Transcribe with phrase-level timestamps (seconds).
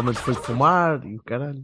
[0.00, 1.62] Eventualmente foi fumar e o caralho.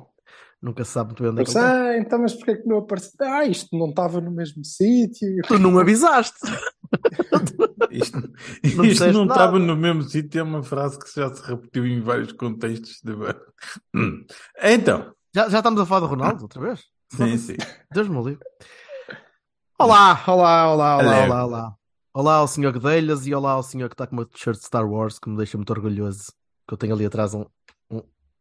[0.61, 3.13] Nunca se sabe muito bem onde é que sei, então, mas porquê que não apareceu?
[3.21, 5.43] Ah, isto não estava no mesmo sítio.
[5.47, 6.39] Tu não avisaste.
[7.91, 8.21] Isto,
[8.77, 12.01] Não isto não estava no mesmo sítio, é uma frase que já se repetiu em
[12.01, 13.01] vários contextos.
[13.03, 13.13] De...
[13.95, 14.25] Hum.
[14.63, 16.85] Então, Já, já estamos a falar do Ronaldo outra vez?
[17.13, 17.57] sim, sim.
[17.93, 18.45] Deus me livre.
[19.79, 21.75] Olá, olá, olá, olá, olá, olá.
[22.13, 24.89] Olá ao senhor Guedelhas e olá ao senhor que está com uma t-shirt de Star
[24.89, 26.33] Wars que me deixa muito orgulhoso.
[26.69, 27.47] Que eu tenho ali atrás um,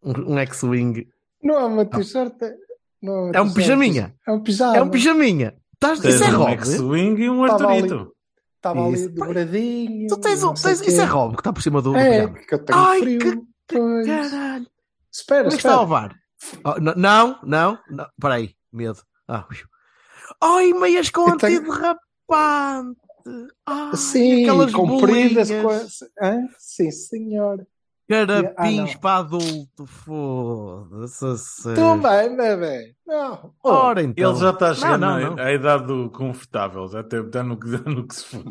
[0.05, 1.07] um, um, um X-Wing.
[1.43, 2.41] Não é uma t-shirt.
[2.41, 2.55] é-
[3.01, 4.15] não É um pijaminha.
[4.27, 4.77] É um pijama.
[4.77, 5.55] É um pijaminha.
[5.79, 6.51] Tens Isso é um Rob.
[6.53, 7.43] X-Wing e um.
[7.43, 8.11] Arturito.
[8.55, 10.07] Estava ali dobradinho.
[10.07, 12.39] Tu tens, um, tens, isso é Rob que está por cima do, do É, pijama.
[12.47, 13.19] que eu tenho Ai, frio.
[13.19, 14.07] que- Pois.
[14.07, 14.67] Caralho.
[15.11, 15.81] Espera, Como é que está espera.
[15.81, 16.15] o VAR?
[16.63, 18.05] Oh, não, não, não.
[18.17, 18.99] Espera aí, medo.
[19.27, 19.45] Ah.
[20.41, 21.99] Ai, meias com antiderrapante.
[23.65, 25.79] Ai, Sim, aquelas compridas com a...
[26.59, 27.65] Sim, senhor.
[28.07, 31.73] Carapins Ah, para adulto, foda-se.
[31.73, 32.95] Tu bem, bebê.
[33.05, 33.53] Não.
[33.63, 34.31] Oh, Ora então.
[34.31, 35.39] Ele já está não.
[35.39, 38.43] à idade do confortável, já tem- está no, que- no se for.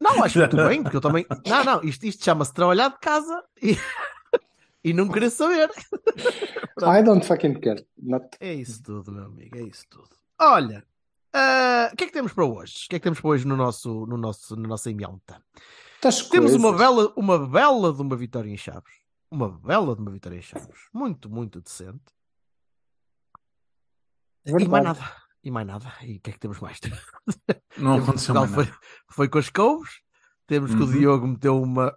[0.00, 1.26] Não, acho muito bem, porque eu também.
[1.46, 3.76] Não, não, isto, isto chama-se trabalhar de casa e,
[4.84, 5.68] e não querer saber.
[6.82, 7.84] I don't fucking care.
[8.00, 8.28] Not...
[8.38, 10.10] É isso tudo, meu amigo, é isso tudo.
[10.40, 10.84] Olha,
[11.32, 12.84] ah, o que é que temos para hoje?
[12.86, 15.42] O que é que temos para hoje no nosso, no nosso, na nossa ementa?
[16.06, 16.56] Das Temos coisas.
[16.64, 18.94] uma bela, uma bela de uma vitória em Chaves.
[19.30, 20.78] Uma bela de uma vitória em Chaves.
[20.92, 22.04] Muito, muito decente.
[24.46, 25.00] E mais nada.
[25.42, 25.92] E mais nada.
[26.02, 26.78] E o que é que temos mais?
[27.76, 28.68] Não aconteceu mais foi,
[29.10, 30.00] foi com as couves.
[30.46, 30.92] Temos que o Uhum.
[30.92, 31.94] Diogo meteu uma.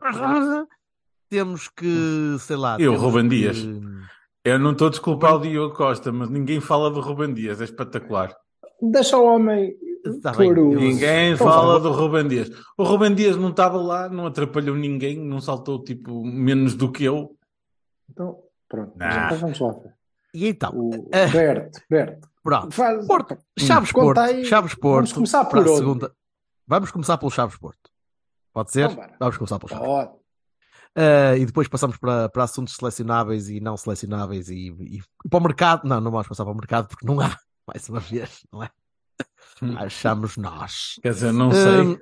[1.30, 2.76] Temos que, sei lá.
[2.76, 3.58] E temos Ruben que- Dias.
[4.44, 7.66] Eu não estou a desculpar o Diogo Costa, mas ninguém fala do Ruben Dias, é
[7.66, 8.36] espetacular.
[8.82, 9.76] Deixa o homem
[10.22, 12.50] Tá bem, Ninguém Então fala do Ruben Dias.
[12.78, 17.04] O Ruben Dias não estava lá, não atrapalhou ninguém, não saltou tipo menos do que
[17.04, 17.36] eu.
[18.10, 18.94] Então, pronto.
[18.98, 19.34] Nah.
[19.34, 19.76] Vamos lá.
[20.34, 21.28] E então, O Ah.
[21.32, 22.30] Berto, Berto.
[22.44, 22.72] pronto.
[22.74, 23.06] Faz...
[23.08, 24.46] Porto, Chaves Conta Porto, aí.
[24.46, 24.96] Chaves Porto.
[24.96, 25.78] Vamos começar por para a onde?
[25.78, 26.12] segunda.
[26.68, 27.90] Vamos começar pelo Chaves Porto.
[28.54, 28.90] Pode ser?
[28.92, 29.08] Então.
[29.20, 29.88] Vamos começar pelo Chaves.
[29.88, 30.16] Ó,
[30.96, 35.40] Ah, e depois passamos para, para assuntos selecionáveis e não selecionáveis e, e- e para
[35.40, 35.88] o mercado.
[35.88, 37.38] Não, não vamos passar para o mercado porque não há,
[37.68, 38.70] mais uma vez, não é?
[39.62, 39.76] Hum.
[39.78, 40.96] Achamos nós.
[41.02, 41.82] Quer dizer, não sei.
[41.82, 41.98] Hum,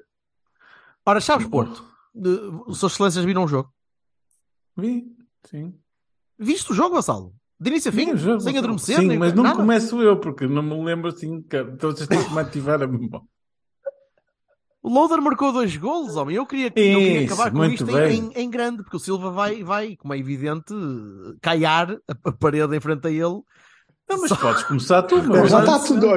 [1.05, 2.29] ora, Chaves Porto, de,
[2.67, 3.71] os seus excelências viram o jogo.
[4.75, 5.05] Vi,
[5.49, 5.73] sim.
[6.37, 7.33] Viste o jogo, Vassalo?
[7.59, 8.11] De início a fim?
[8.11, 8.59] O jogo, sem sim.
[8.59, 8.97] adormecer?
[8.99, 9.55] Sim, nem mas não nada?
[9.55, 11.41] começo eu, porque não me lembro assim.
[11.41, 11.71] cara.
[11.73, 13.25] Então vocês têm que me ativar a memória.
[14.83, 16.35] O Loader marcou dois golos, homem.
[16.35, 19.31] Eu queria, eu queria Isso, acabar com isto em, em- em grande, porque o Silva
[19.31, 20.73] vai, vai, como é evidente,
[21.41, 23.41] caiar a, a parede em frente a ele.
[24.07, 26.07] Não, mas Só- podes começar tu, mas já está tudo.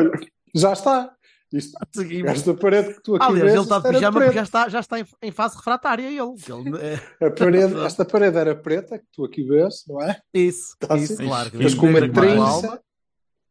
[0.54, 1.10] Já está.
[1.52, 1.76] Isto,
[2.26, 4.68] esta parede que tu aqui Aliás, vês, ele está isto de pijama porque já está,
[4.68, 6.18] já está em, em fase refratária ele.
[6.18, 10.20] ele é, A parede, esta parede era preta, que tu aqui vês, não é?
[10.32, 11.26] isso, Tá isso, assim.
[11.26, 11.50] claro.
[11.54, 12.82] Mas com uma trinça,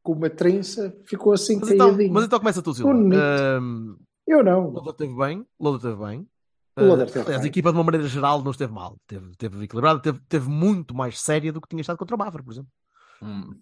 [0.02, 2.92] com uma trinça, ficou assim Mas então, mas então começa tu, Silva.
[2.92, 4.70] Ahm, Eu não.
[4.70, 6.28] Loader teve bem, Loader teve bem.
[6.76, 10.20] Teve aliás, a equipa de uma maneira geral não esteve mal, teve, teve equilibrada, teve,
[10.30, 12.72] teve muito mais séria do que tinha estado contra o Mafra, por exemplo.
[13.22, 13.54] Hum.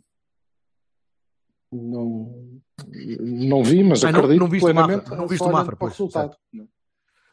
[1.71, 2.61] Não,
[3.19, 5.01] não vi, mas Ah, não- acredito não viste o plenamente.
[5.03, 6.35] Mafra, não viste o Mafra, pois, resultado.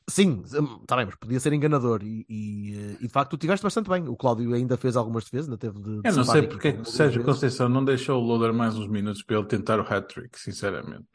[0.07, 3.63] Sim, está bem, mas podia ser enganador e, e, eh, e de facto tu tiveste
[3.63, 4.07] bastante bem.
[4.07, 6.03] O Cláudio ainda fez algumas defesas, ainda teve de.
[6.03, 7.35] de Eu não sei a porque é que Sérgio vezes.
[7.35, 11.07] Conceição não deixou o Loader mais uns minutos para ele tentar o hat-trick, sinceramente.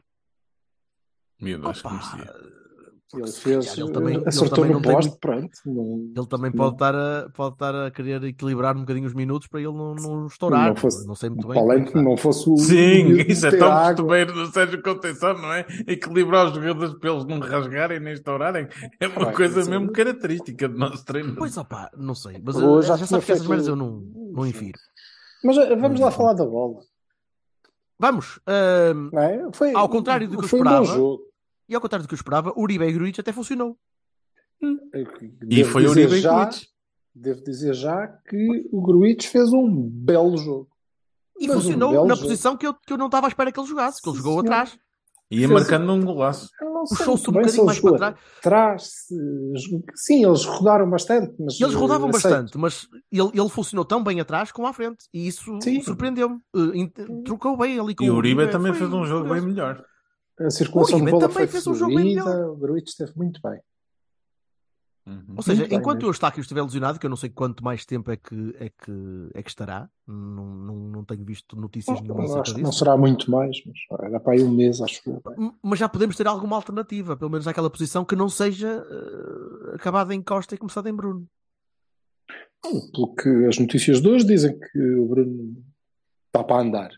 [1.66, 2.36] Acho que Opa,
[3.12, 5.50] Ele fez, também- ele acertou também no não tem poste, muito- pronto.
[5.66, 6.58] Não, Ele também Não.
[6.58, 9.96] pode estar, a, pode estar a querer equilibrar um bocadinho os minutos para ele não,
[9.96, 10.68] não estourar.
[10.70, 11.58] Não fosse- não sei muito bem.
[11.60, 12.56] é que que não fosse o.
[12.56, 15.66] Sim, o isso é tão costumeiro do Sérgio Conceição, não é?
[15.88, 18.68] Equilibrar os jogadores para eles não rasgarem nem estourarem.
[19.00, 21.36] É uma coisa isso- mesmo característica do nosso treino.
[21.36, 22.40] Pois opá, não sei.
[22.44, 24.78] Mas Ou eh, já já, sabes que essas merdas eu não, não infiro.
[25.44, 26.76] Mas eh, vamos lá falar da bola.
[27.98, 28.40] Vamos.
[29.12, 29.48] Não é?
[29.52, 30.98] Foi, Ao contrário do que eu foi um bom esperava.
[30.98, 31.29] jogo.
[31.70, 33.78] E ao contrário do que eu esperava, Uribe e Gruitch até funcionou.
[34.62, 36.64] E Devo foi o Uribe já- Gruitch.
[37.16, 40.70] Devo dizer já que o Gruitch fez um belo jogo.
[41.40, 42.28] E Mas um funcionou belo na jogo.
[42.28, 44.24] posição que eu, que eu não estava à espera que ele jogasse, que ele Sim,
[44.24, 44.54] jogou senhor.
[44.54, 44.78] atrás.
[45.32, 46.50] Ia Fez- marcando um golaço.
[46.90, 48.90] Puxou-se um bocadinho mais para trás.
[49.96, 52.24] Sim, eles rodaram bastante, mas Eles rodavam aceito.
[52.24, 55.06] bastante, mas ele, ele funcionou tão bem atrás como à frente.
[55.14, 55.44] E isso
[55.84, 56.40] surpreendeu-me.
[56.56, 59.42] Eh, Trocou bem ali com E o Uribe Uribe, também foi fez um jogo bem
[59.42, 59.84] melhor.
[60.40, 63.12] A circulação O de bola também foi fez um jogo bem fluida, o Gruitch esteve
[63.18, 63.60] muito bem.
[65.08, 65.24] Uhum.
[65.38, 68.12] Ou seja, Muito enquanto o Eustáquio estiver lesionado, que eu não sei quanto mais tempo
[68.12, 72.44] é que, é que, é que estará, não, não, não tenho visto notícias nenhuma Eu
[72.44, 72.80] que não disso.
[72.80, 73.78] será muito mais, mas
[74.08, 75.22] era para aí um mês, acho eu.
[75.36, 79.76] M- Mas já podemos ter alguma alternativa, pelo menos naquela posição que não seja eh,
[79.76, 81.26] acabada em Costa e começada em Bruno.
[82.62, 85.56] Pelo que as notícias de hoje dizem que o Bruno
[86.28, 86.92] está para andar,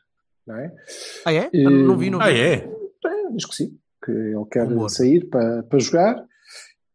[0.46, 0.76] não é?
[1.24, 1.50] Ah, é?
[1.54, 2.26] E- Não vi, não vi.
[2.26, 2.81] Ah, é?
[3.06, 4.90] É, diz que sim, que ele quer Rumor.
[4.90, 6.26] sair para, para jogar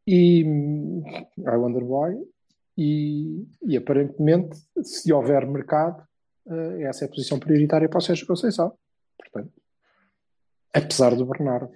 [0.07, 2.17] e I wonder why.
[2.79, 6.07] E, e aparentemente, se houver mercado,
[6.47, 8.73] eh, essa é a posição prioritária para o Sérgio Conceição.
[9.19, 9.53] Portanto,
[10.75, 11.73] apesar do Bernardo.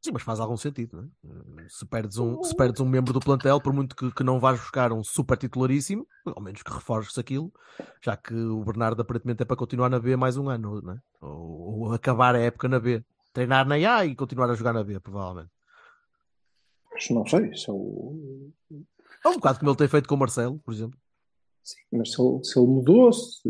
[0.00, 1.62] Sim, mas faz algum sentido, não é?
[1.62, 4.38] Eh, Se perdes um, se perdes um membro do plantel, por muito que, que não
[4.38, 7.52] vais buscar um super titularíssimo, ao menos que reforces aquilo,
[8.00, 10.98] já que o Bernardo aparentemente é para continuar na B mais um ano, não é?
[11.20, 13.04] Ou, ou acabar a época na B.
[13.32, 15.50] Treinar na A e continuar a jogar na B, provavelmente.
[16.92, 18.52] Mas não sei, se ele,
[19.24, 20.98] É um bocado como ele tem feito com o Marcelo, por exemplo.
[21.62, 23.48] sim, mas se ele, se ele mudou, se,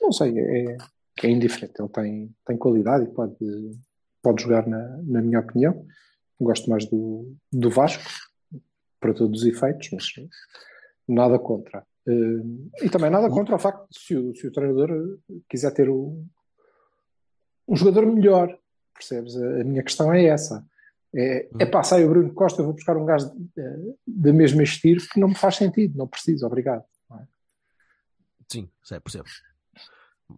[0.00, 0.76] não sei, é,
[1.22, 1.74] é indiferente.
[1.80, 3.36] Ele tem, tem qualidade e pode,
[4.22, 5.86] pode jogar, na, na minha opinião.
[6.40, 8.02] Gosto mais do, do Vasco,
[8.98, 10.06] para todos os efeitos, mas
[11.08, 11.86] nada contra.
[12.06, 15.18] Eh, E também nada contra o facto de se o, se o treinador
[15.48, 16.24] quiser ter o-
[17.68, 18.58] um jogador melhor,
[18.94, 19.36] percebes?
[19.36, 20.64] A, a minha questão é essa.
[21.14, 23.76] É, é pá, sai o Bruno Costa, eu vou buscar um gajo eh,
[24.06, 26.84] da mesma estilo que não me faz sentido, não preciso, obrigado.
[28.48, 29.28] Sim, sei, percebo.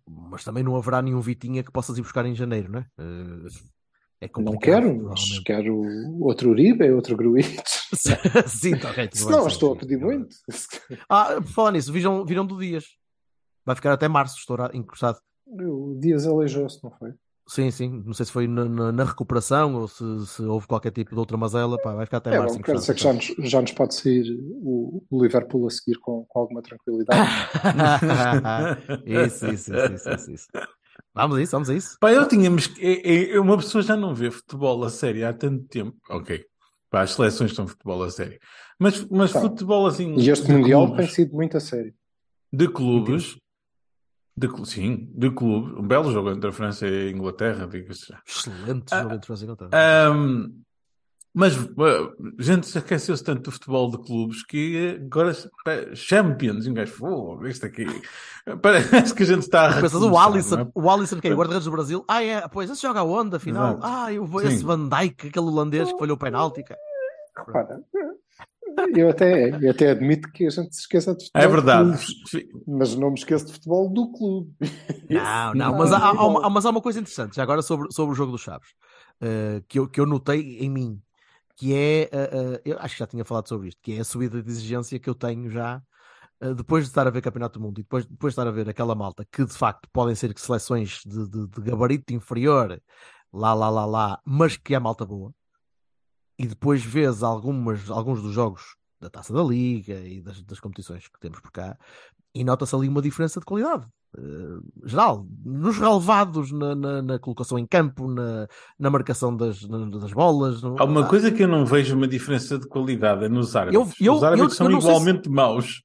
[0.07, 2.87] Mas também não haverá nenhum Vitinha que possas ir buscar em janeiro, não é?
[2.99, 3.49] Eh,
[4.23, 5.83] É Não quero, mas quero
[6.21, 7.73] outro Uribe, outro Gruitch.
[8.47, 9.09] Sim, tá ok.
[9.09, 10.37] tudo Se não, estou a pedir muito.
[11.09, 12.85] Ah, por falar nisso, viram, viram do Dias.
[13.65, 15.19] Vai ficar até março, estou encostado.
[15.47, 17.13] O Dias aleijou-se, não foi?
[17.55, 18.03] Sim, sim.
[18.07, 21.19] Não sei se foi na, na- na recuperação ou se, se houve qualquer tipo de
[21.19, 21.77] outra mazela.
[21.83, 23.95] Pá, vai ficar até É, março bom, quer dizer que já nos, já nos pode
[23.95, 24.25] sair
[24.63, 27.21] o, o Liverpool a seguir com, com alguma tranquilidade.
[29.05, 30.47] isso, isso, isso, isso, isso, isso.
[31.15, 31.97] Vamos a isso, vamos a isso.
[32.01, 32.71] Pá, eu tínhamos.
[32.81, 35.97] é- é- Uma pessoa já não vê futebol a sério há tanto tempo.
[36.09, 36.43] Ok.
[36.91, 38.39] Pá, as seleções são futebol a sério.
[38.79, 39.41] Mas, mas Tá.
[39.41, 40.15] futebol assim.
[40.19, 41.93] E este Mundial clubes, tem sido muito a sério.
[42.53, 43.37] De clubes.
[44.37, 45.79] De, sim, de clube.
[45.79, 48.21] Um belo jogo entre a França e a Inglaterra, diga-se já.
[48.27, 49.71] Excelente Ah, jogo entre França e Inglaterra.
[49.73, 50.63] Ahm,
[51.35, 55.33] mas uh, a gente se aqueceu-se tanto do futebol de clubes que agora
[55.95, 57.87] Champions, e um gajo, "Fogo, isto aqui.
[58.61, 60.67] Parece que a gente está a Pensas o recomeçar, Alisson, é?
[60.75, 62.05] o Alisson que é guarda-redes do Brasil.
[62.07, 63.79] Ah, é, pois esse joga aonde, afinal?
[63.79, 63.87] Exato.
[63.87, 66.65] Ah, eu vou esse Van Dijk, aquele holandês que falhou o penalti.
[67.35, 67.81] Repara,
[68.97, 71.43] eu até, eu até admito que a gente se esqueça de futebol.
[71.43, 72.07] É de verdade.
[72.07, 74.53] clubes, mas não me esqueço de futebol do clube.
[75.09, 78.13] Não, não, mas há, há uma, mas há uma coisa interessante, já agora sobre, sobre
[78.13, 78.69] o jogo dos Chaves,
[79.21, 81.03] eh, que, eu, que eu notei em mim,
[81.57, 84.05] que é, eh, eh, eu acho que já tinha falado sobre isto, que é a
[84.05, 85.83] subida de exigência que eu tenho já,
[86.57, 88.69] depois de estar a ver Campeonato do Mundo e depois, depois de estar a ver
[88.69, 92.83] aquela malta, que de facto podem ser seleções de, de- de gabarito inferior,
[93.33, 95.33] lá, lá, lá, lá, mas que é malta boa,
[96.39, 101.09] e depois vês algumas, alguns dos jogos da Taça da Liga e das, das competições
[101.09, 101.77] que temos por cá,
[102.35, 107.59] e nota-se ali uma diferença de qualidade eh, geral, nos relevados, na, na- na colocação
[107.59, 108.47] em campo, na,
[108.79, 110.63] na marcação das, na- das bolas.
[110.63, 113.95] no- Há uma coisa que eu não vejo uma diferença de qualidade é nos árbitros.
[114.01, 115.83] Eu- eu- Os árbitros eu- são sei se- igualmente maus.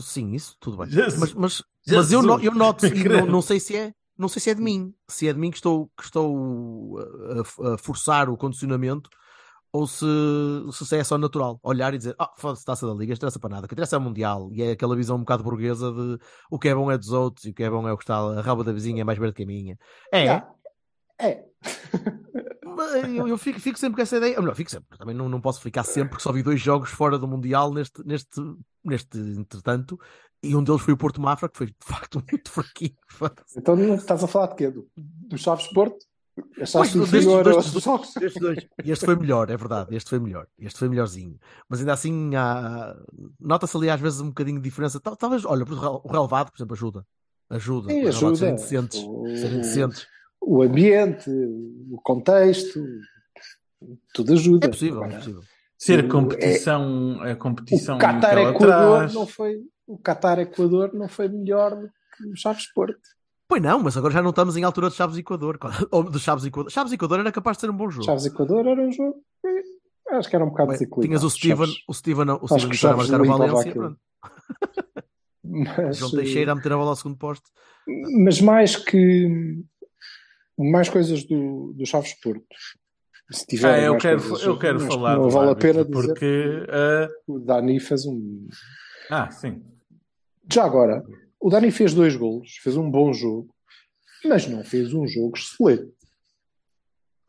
[0.00, 0.90] Sim, isso, tudo bem.
[0.90, 1.18] Jesus.
[1.20, 1.52] Mas, mas,
[1.86, 2.06] Jesus.
[2.06, 3.92] mas eu, no- eu noto, e não, não sei se é.
[4.18, 7.74] Não sei se é de mim, se é de mim que estou, que estou a,
[7.74, 9.08] a forçar o condicionamento
[9.72, 10.06] ou se,
[10.72, 11.58] se é só natural.
[11.62, 13.98] Olhar e dizer, ah, foda-se, taça da liga, interessa para nada, o que interessa é
[13.98, 14.50] o Mundial.
[14.52, 16.18] E é aquela visão um bocado burguesa de
[16.50, 18.04] o que é bom é dos outros e o que é bom é o que
[18.04, 19.78] está, a raba da vizinha é mais verde que a minha.
[20.12, 20.48] É, Yeah.
[21.18, 21.44] É.
[23.14, 24.36] Eu, eu fico, fico sempre com essa ideia.
[24.36, 24.96] Ou melhor, fico sempre.
[24.96, 28.02] Também não, não posso ficar sempre, porque só vi dois jogos fora do Mundial neste,
[28.06, 28.40] neste,
[28.82, 29.98] neste entretanto.
[30.42, 32.96] E um deles foi o Porto Mafra, que foi de facto muito fraquinho.
[33.56, 34.70] Então não estás a falar de quê?
[34.70, 35.98] Do, do Chaves Porto?
[36.60, 38.16] Achaste destes inferior dois- aos?
[38.16, 38.66] Estes dois.
[38.84, 39.94] Este foi melhor, é verdade.
[39.96, 40.46] Este foi melhor.
[40.58, 41.38] Este foi melhorzinho.
[41.68, 42.96] Mas ainda assim, há...
[43.40, 44.98] nota-se ali às vezes um bocadinho de diferença.
[45.00, 47.06] Tal- Talvez, olha, o relevado, por exemplo, ajuda.
[47.48, 47.90] Ajuda.
[47.92, 48.36] Sim, ajuda.
[48.36, 49.02] Serem decentes.
[49.02, 50.06] O- Serem decentes.
[50.40, 51.30] O ambiente,
[51.90, 52.80] o contexto,
[54.14, 54.66] tudo ajuda.
[54.66, 55.42] É possível, é possível.
[55.78, 59.56] Ser competição, a competição O Qatar Equador não foi
[59.86, 63.00] o Qatar Equador não foi melhor do que o Chaves Porto.
[63.50, 65.58] Pois não, mas agora já não estamos em altura de Chaves Equador.
[65.90, 66.70] Ou de Chaves Equador.
[66.70, 68.04] Chaves Equador era capaz de ser um bom jogo.
[68.06, 69.16] Chaves Equador era um jogo.
[70.10, 71.06] Acho que era um bocado desequilibrado.
[71.08, 71.84] tinhas o Steven, Chaves.
[71.88, 73.96] o Steven, o Acho Steven que Vitória a Chaves marcar o Valência.
[75.42, 77.44] Mas, João Teixeira a meter a bola ao segundo poste.
[78.22, 79.64] mas mais que
[80.56, 82.44] mais coisas do, do Chaves Porto.
[83.32, 86.66] Se Ah, tiverem eu quero, coisas, eu quero falar Não vale a pena dizer porque.
[86.68, 88.46] ah, que o Dani fez um.
[89.10, 89.60] ah, sim.
[90.52, 91.04] Já agora,
[91.40, 93.54] o Dani fez dois golos, fez um bom jogo,
[94.24, 95.92] mas não fez um jogo excelente.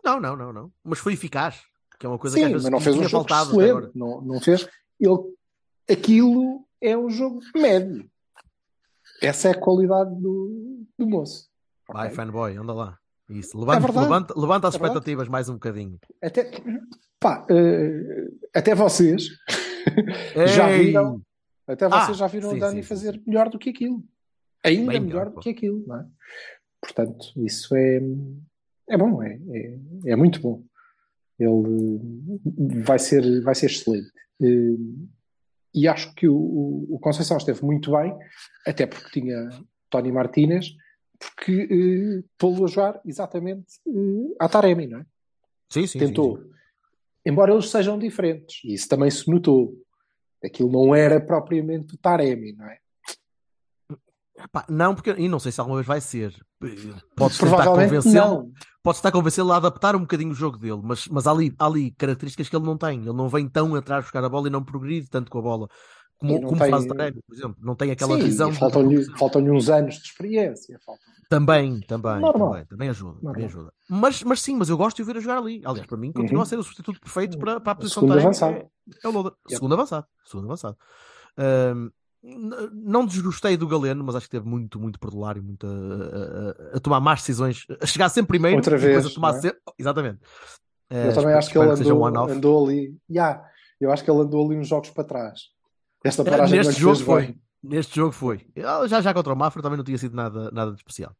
[0.03, 0.71] Não, não, não, não.
[0.83, 1.61] Mas foi eficaz.
[1.97, 3.91] Que é uma coisa que Sim, às vezes mas não fez um jogo excelente.
[3.95, 4.67] Não, não fez.
[4.99, 5.35] Ele,
[5.89, 8.09] aquilo é um jogo médio.
[9.21, 11.47] Essa é a qualidade do, do moço.
[11.87, 12.15] Vai, Ok?
[12.15, 12.97] fanboy, anda lá.
[13.29, 13.57] Isso.
[13.57, 13.99] Levanta, verdade.
[14.05, 15.99] levanta, levanta as É expectativas mais um bocadinho.
[16.21, 16.51] Até,
[17.19, 19.29] pá, eh, até vocês
[20.55, 21.21] já viram,
[21.71, 23.23] até vocês Ah, já viram sim, o Dani sim, fazer sim.
[23.27, 24.03] melhor do que aquilo.
[24.63, 25.39] Ainda Bem melhor, melhor, do pô.
[25.39, 26.05] que aquilo, não é?
[26.81, 28.01] Portanto, isso é,
[28.89, 30.63] é bom, é, é, é muito bom.
[31.39, 31.99] Ele
[32.83, 34.11] vai ser, vai ser excelente.
[34.41, 34.77] Eh,
[35.73, 38.13] E acho que o, o, Conceição esteve muito bem,
[38.67, 39.47] até porque tinha
[39.89, 40.75] Tony Martínez,
[41.17, 45.05] porque eh, pô-lo a jogar exatamente eh, à Taremi, não é?
[45.71, 45.99] Sim, sim.
[45.99, 46.37] tentou.
[46.37, 46.51] sim, sim.
[47.25, 49.73] Embora eles sejam diferentes, e isso também se notou.
[50.43, 52.77] Aquilo não era propriamente o Taremi, não é?
[54.67, 56.33] Não, porque e não sei se alguma vez vai ser.
[57.15, 58.51] Podes tentar convencê-lo.
[58.83, 61.65] Podes estar convencê-lo a adaptar um bocadinho o jogo dele, mas, mas há, ali, há
[61.67, 63.00] ali características que ele não tem.
[63.01, 65.67] Ele não vem tão atrás buscar a bola e não progride tanto com a bola
[66.21, 67.57] como, como tem- faz Taremi, por exemplo.
[67.59, 68.49] Não tem aquela Sim, visão.
[68.51, 70.79] de- faltam-lhe faltam uns anos de experiência.
[70.85, 71.03] Faltam.
[71.29, 72.49] Também, também, Normal.
[72.51, 73.45] também, também ajuda, também Normal.
[73.47, 73.73] ajuda.
[73.89, 75.61] Mas, mas sim, mas eu gosto de o ver a jogar ali.
[75.65, 76.43] Aliás, para mim continua Uhum.
[76.43, 78.55] a ser o substituto perfeito para, para a posição Segundo avançado.
[78.55, 78.67] É,
[79.03, 79.31] é o Loader.
[79.31, 79.55] Yep.
[79.55, 80.05] Segundo avançado.
[80.25, 80.77] Segundo avançado.
[82.73, 85.69] Não desgostei do Galeno, mas acho que teve muito, muito perdular e muito a,
[86.73, 89.35] a- a- tomar más decisões, a chegar sempre primeiro Outra e depois vez, a tomar
[89.35, 89.41] é?
[89.41, 89.59] sempre.
[89.79, 90.19] Exatamente.
[90.89, 92.95] Eu Eh, também acho que ele andou, andou ali.
[93.09, 93.41] Yeah,
[93.79, 95.39] eu acho que ele andou ali uns jogos para trás.
[96.03, 97.22] Esta Eh, paragem Neste jogo fez foi.
[97.27, 97.41] bem.
[97.63, 98.46] Neste jogo foi.
[98.89, 101.15] Já já contra o Mafra também não tinha sido nada, nada de especial.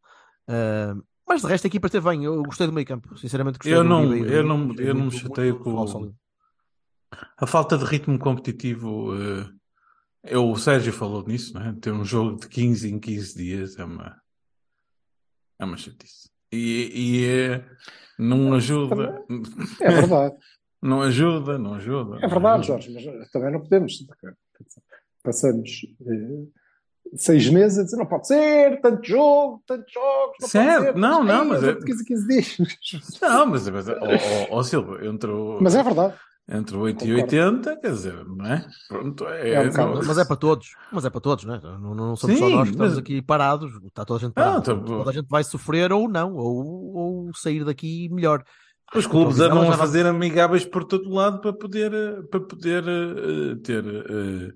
[0.48, 0.96] Ah,
[1.28, 2.24] mas de resto a equipa esteve bem.
[2.26, 3.16] Eu gostei do meio campo.
[3.18, 6.16] Sinceramente gostei Eu do não- do eu não- eu não me chateio muito com o-.
[7.38, 9.50] A falta de ritmo competitivo, eh,
[10.24, 11.74] eu, o Sérgio falou nisso, não é?
[11.74, 14.20] Ter um jogo de 15 em 15 dias é uma,
[15.60, 16.30] é uma chatice.
[16.52, 17.66] E, e é-
[18.18, 19.24] não ajuda,
[19.82, 20.36] É verdade.
[20.82, 22.18] não ajuda, não ajuda.
[22.18, 22.82] É verdade, ajuda.
[22.82, 23.94] Jorge, mas também não podemos.
[25.24, 25.70] Passamos
[26.08, 26.46] eh,
[27.16, 31.00] seis meses a dizer não pode ser, tanto jogo, tantos jogos, não Certo, pode ser.
[31.00, 32.58] não, não, mas é- de 15 a 15 dias.
[33.22, 36.16] Não, mas, mas ó, ó, ó, Silva, entre, o- Mas é verdade.
[36.50, 37.22] entre 8 e Concordo.
[37.24, 38.66] 80, quer dizer, não é?
[38.88, 40.76] Pronto, é, É um não- Mas é para todos.
[40.92, 41.62] Mas é para todos, não é?
[41.62, 43.72] Não, não somos só Sim, nós que estamos mas- aqui parados.
[43.86, 44.62] Está toda a gente Ah, parada.
[44.62, 46.34] tá- toda a gente vai sofrer ou não.
[46.36, 48.44] Ou, ou sair daqui melhor.
[48.94, 53.56] Os clubes andam a fazer amigáveis por todo lado para poder, eh, para poder eh,
[53.64, 54.54] ter eh,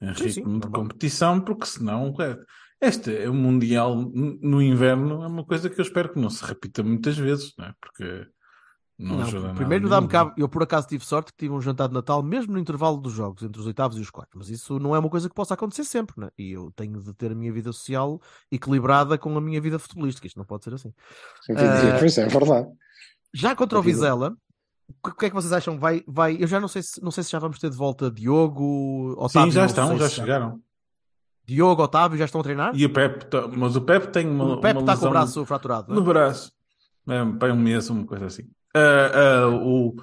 [0.00, 2.38] eh, Sim, sim, ritmo de competição, porque senão é,
[2.80, 6.44] este é o Mundial no inverno, é uma coisa que eu espero que não se
[6.44, 7.74] repita muitas vezes, não é?
[7.80, 8.26] Porque
[8.98, 10.32] não, Não, ajuda nada primeiro dá-me cabo.
[10.36, 13.12] Eu por acaso tive sorte que tive um jantar de Natal, mesmo no intervalo dos
[13.12, 14.38] jogos, entre os oitavos e os quartos.
[14.38, 16.30] Mas isso não é uma coisa que possa acontecer sempre, né?
[16.38, 18.20] E eu tenho de ter a minha vida social
[18.50, 20.26] equilibrada com a minha vida futebolística.
[20.26, 20.92] Isto não pode ser assim.
[21.98, 22.68] Pois é, é verdade.
[23.34, 24.34] Já contra o Vizela,
[25.04, 25.78] o que- é que vocês acham?
[25.78, 26.36] Vai, vai...
[26.38, 29.50] Eu já não sei, se, não sei se já vamos ter de volta Diogo, Otávio.
[29.50, 30.60] Sim, já estão, já chegaram.
[31.44, 32.72] Diogo, Otávio, já estão a treinar?
[32.76, 35.44] E o Pepe, tá- mas o Pepe tem uma, o Pepe está com o braço
[35.44, 35.92] fraturado.
[35.92, 35.94] é?
[35.96, 36.52] no braço.
[37.08, 38.44] É, para um mês, uma coisa assim.
[38.74, 39.94] Ah, ah, o,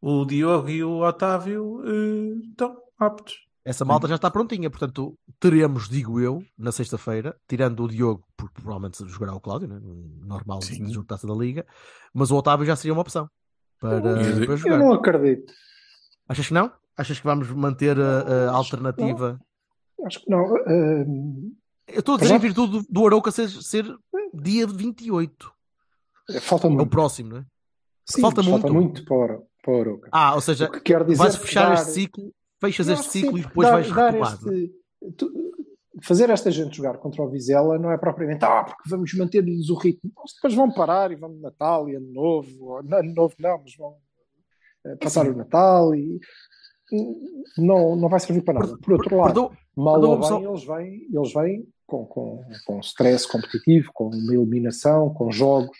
[0.00, 3.34] o Diogo e o Otávio eh, estão aptos.
[3.68, 8.54] Essa malta já está prontinha, portanto, teremos, digo eu, na sexta-feira, tirando o Diogo, porque
[8.62, 9.80] provavelmente jogará o Cláudio, né?
[10.24, 10.84] normal Sim.
[10.84, 11.66] de jogo de taça da Liga,
[12.14, 13.28] mas o Otávio já seria uma opção
[13.80, 14.78] para, E- para Eu jogar.
[14.78, 15.52] não acredito.
[16.28, 16.70] Achas que não?
[16.96, 19.38] Achas que vamos manter a, a alternativa?
[20.04, 20.44] Acho que não.
[20.58, 21.04] Ah,
[21.88, 23.84] Eu estou a dizer em virtude do, do Arouca ser, ser
[24.32, 25.52] dia 28,
[26.40, 26.88] falta é o muito.
[26.90, 27.44] próximo, não é?
[28.04, 28.60] Sim, falta muito.
[28.60, 30.08] falta muito para, o- Oroca.
[30.12, 33.08] Ah, ou seja, O que quer dizer vais que fechar dar- este ciclo, fechas este
[33.10, 34.32] ciclo e depois dar- vais retomar.
[34.32, 34.34] é?
[34.54, 34.74] este-
[35.16, 35.32] tu-
[36.02, 39.74] fazer esta gente jogar contra o Vizela não é propriamente ah, porque vamos manter-lhes o
[39.76, 40.10] ritmo.
[40.18, 43.58] Eles depois vão parar e vão de Natal e Ano Novo, ou, Ano Novo não,
[43.62, 43.96] mas vão
[44.86, 45.30] eh, passar sim.
[45.32, 46.20] o Natal e
[47.58, 48.76] não, não vai servir para nada.
[48.78, 52.80] Por outro lado, Perdoa- mal ou perdoa-me bem, eles vêm, eles vêm com, com, com
[52.80, 55.76] stress competitivo, com uma eliminação, com jogos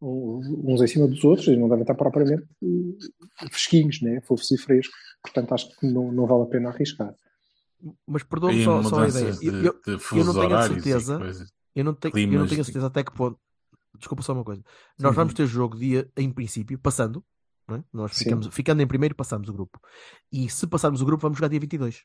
[0.00, 4.20] uns em cima dos outros e não devem estar propriamente eh, fresquinhos, né?
[4.20, 4.96] fofos e frescos.
[5.22, 7.14] Portanto, acho que não, não vale a pena arriscar.
[8.06, 9.28] mas perdoa-me E só, só a ideia.
[9.42, 11.46] Eu, de, eu- de eu não tenho a certeza.
[11.74, 13.38] Eu não tenho, eu não tenho a certeza até que ponto.
[13.98, 14.62] Desculpa só uma coisa.
[14.98, 15.36] Nós Sim, vamos sim.
[15.36, 17.24] ter jogo dia, em princípio, passando.
[17.66, 17.84] não é?
[17.92, 18.24] Nós Sim.
[18.24, 19.80] ficamos, ficando em primeiro, passamos o grupo.
[20.32, 22.04] E se passarmos o grupo, vamos jogar dia 22.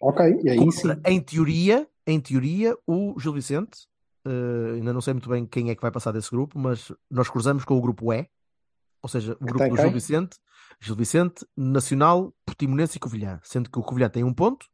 [0.00, 0.88] Ok, e aí sim.
[0.88, 3.86] Contra, em teoria, em teoria, o Gil Vicente,
[4.24, 7.28] eh, ainda não sei muito bem quem é que vai passar desse grupo, mas nós
[7.28, 8.28] cruzamos com o grupo E,
[9.02, 9.76] ou seja, o grupo tem do?
[9.76, 10.36] Gil Vicente,
[10.80, 14.66] Gil Vicente, Nacional, Portimonense e Covilhã, sendo que o Covilhã tem um ponto,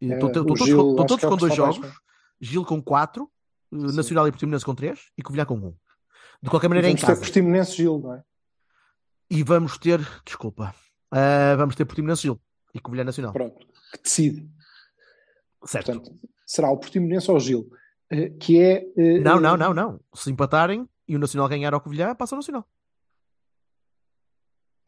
[0.00, 2.00] É, estão estão todos, Gil, com- todos é com dois jogos, abaixo.
[2.40, 3.30] Gil com quatro,
[3.72, 3.96] eh, Sim.
[3.96, 5.74] Nacional e Portimonense com três e Covilhã com um.
[6.42, 7.20] De qualquer E maneira, é em vamos ter casa.
[7.20, 8.22] Portimonense Gil, não é?
[9.30, 10.74] E vamos ter, desculpa,
[11.12, 12.40] eh, vamos ter Portimonense Gil
[12.74, 13.32] e Covilhã Nacional.
[13.32, 13.58] Pronto,
[13.92, 14.48] que decide.
[15.64, 15.92] Certo.
[15.92, 17.68] Portanto, será o Portimonense ou o Gil.
[18.10, 18.86] eh, Que é.
[18.96, 20.00] eh, Não, não, eh, não, não.
[20.14, 22.66] Se empatarem e o Nacional ganhar ao Covilhã, passa o Nacional.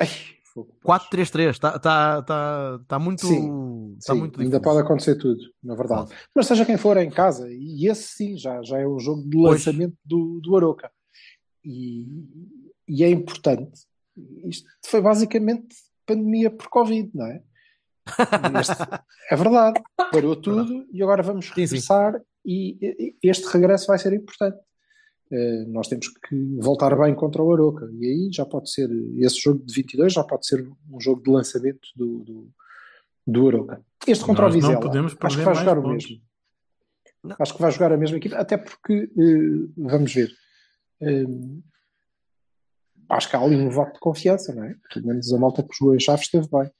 [0.02, 0.08] Ai,
[0.52, 0.76] fogo.
[0.84, 5.74] 4-3-3, está tá, tá, tá muito, Sim, tá Sim, muito ainda pode acontecer tudo, na
[5.74, 6.12] verdade.
[6.34, 9.22] Mas seja quem for é em casa, e esse sim já, já é o jogo
[9.22, 9.64] de Pois.
[9.64, 10.90] lançamento do, do Aroca.
[11.64, 12.06] E,
[12.88, 13.82] e é importante.
[14.44, 17.42] Isto foi basicamente pandemia por Covid, não é?
[18.60, 18.72] Este-
[19.30, 19.80] é verdade,
[20.10, 21.60] parou tudo e agora vamos Sim, sim.
[21.60, 24.58] regressar e e- este regresso vai ser importante.
[25.34, 29.40] Eh, nós temos que voltar bem contra o Aroca e aí já pode ser, esse
[29.40, 32.50] jogo de 22 já pode ser um jogo de lançamento do, do,
[33.26, 33.82] do Aroca.
[34.06, 36.10] Este contra Nós o não Vizela, podemos acho que vai jogar o pontos.
[36.10, 36.22] mesmo.
[37.24, 37.36] Não.
[37.40, 40.30] Acho que vai jogar a mesma equipa, até porque, eh, vamos ver,
[41.00, 41.24] eh,
[43.08, 44.76] acho que há ali um voto de confiança, não é?
[44.92, 46.70] Pelo menos a malta que jogou em Chaves esteve bem.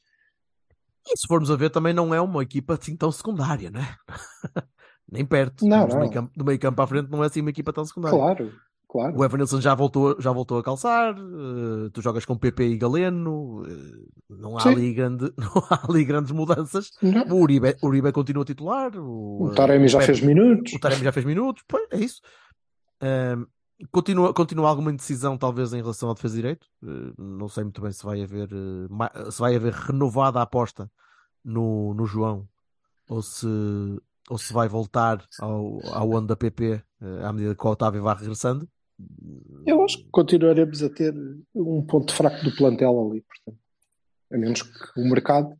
[1.08, 3.96] E se formos a ver, também não é uma equipa assim tão secundária, né?
[5.10, 5.66] Nem perto.
[5.66, 6.00] Não, do, não.
[6.00, 8.16] Meio campo, do meio campo à frente não é assim uma equipa tão secundária.
[8.18, 8.52] Claro,
[8.88, 9.18] claro.
[9.18, 13.62] O Evanilson já voltou, já voltou a calçar, eh, tu jogas com PP e Galeno,
[13.66, 14.68] eh, não, há Sim.
[14.70, 16.90] ali grande, não há ali grandes mudanças.
[17.02, 17.24] Não.
[17.36, 20.72] O Uribe, o Uribe continua titular, o, O Taremi já Pepe- fez minutos.
[20.72, 22.20] O Taremi já fez minutos, pois, é isso.
[23.90, 26.66] Continua, continua alguma indecisão, talvez, em relação ao defesa direito.
[26.84, 30.88] Eh, não sei muito bem se vai haver, eh, se vai haver renovada a aposta
[31.44, 32.46] no, no João
[33.08, 33.44] ou se,
[34.32, 38.02] ou se vai voltar ao, ao ano da PP eh, à medida que o Otávio
[38.02, 38.66] vai regressando.
[39.66, 41.14] Eu acho que continuaremos a ter
[41.54, 43.62] um ponto fraco do plantel ali, portanto.
[44.32, 45.54] A menos que o mercado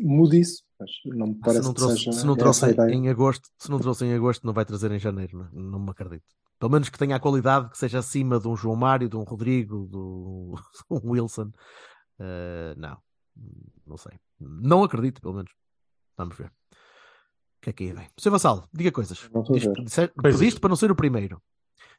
[0.00, 0.62] mude isso.
[0.78, 2.94] Mas não me Se parece que seja se não trouxe ideia.
[2.94, 5.90] em agosto, se não trouxe em agosto, não vai trazer em janeiro, não, não me
[5.90, 6.24] acredito.
[6.60, 9.24] Pelo menos que tenha a qualidade que seja acima de um João Mário, de um
[9.24, 10.54] Rodrigo, do
[10.88, 11.50] um Wilson.
[12.20, 12.96] Eh, não,
[13.84, 14.12] não sei.
[14.38, 15.50] Não acredito, pelo menos.
[16.16, 16.52] Vamos ver.
[17.62, 18.08] O que é que aí vem?
[18.18, 18.30] Sr.
[18.30, 19.30] Vassalo, diga coisas.
[20.20, 21.40] Pediste para não ser o primeiro.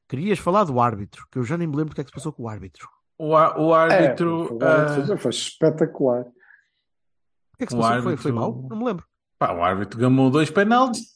[0.10, 2.14] Querias falar do árbitro, que eu já nem me lembro do que é que se
[2.14, 2.86] passou com o árbitro.
[3.18, 4.48] O, á- o É, árbitro.
[4.50, 6.24] foi, ah, foi espetacular.
[6.24, 8.02] O que é que se O passou?
[8.04, 8.68] Foi, foi árbitro- mau?
[8.70, 9.06] Não me lembro.
[9.40, 11.14] pá, o árbitro gamou dois penaltis.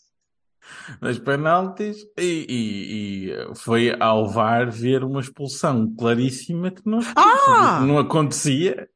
[1.01, 7.81] Dois penaltis e, e- e foi ao VAR ver uma expulsão claríssima que não, Ah!
[7.85, 8.89] não acontecia.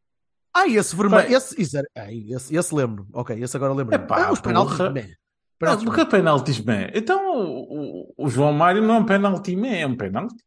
[0.54, 1.34] Ah, esse vermelho.
[1.34, 3.08] Esse, ai, esse, esse lembro.
[3.14, 3.96] Ok, esse agora lembro.
[3.96, 4.78] Epá, ah, os penaltis.
[4.78, 4.94] porra.
[5.62, 6.08] Não, Penaltis, porque meh.
[6.08, 6.88] é penaltis, man.
[6.94, 10.44] Então o, o- o João Mário não é um penalti, man, é um penalti.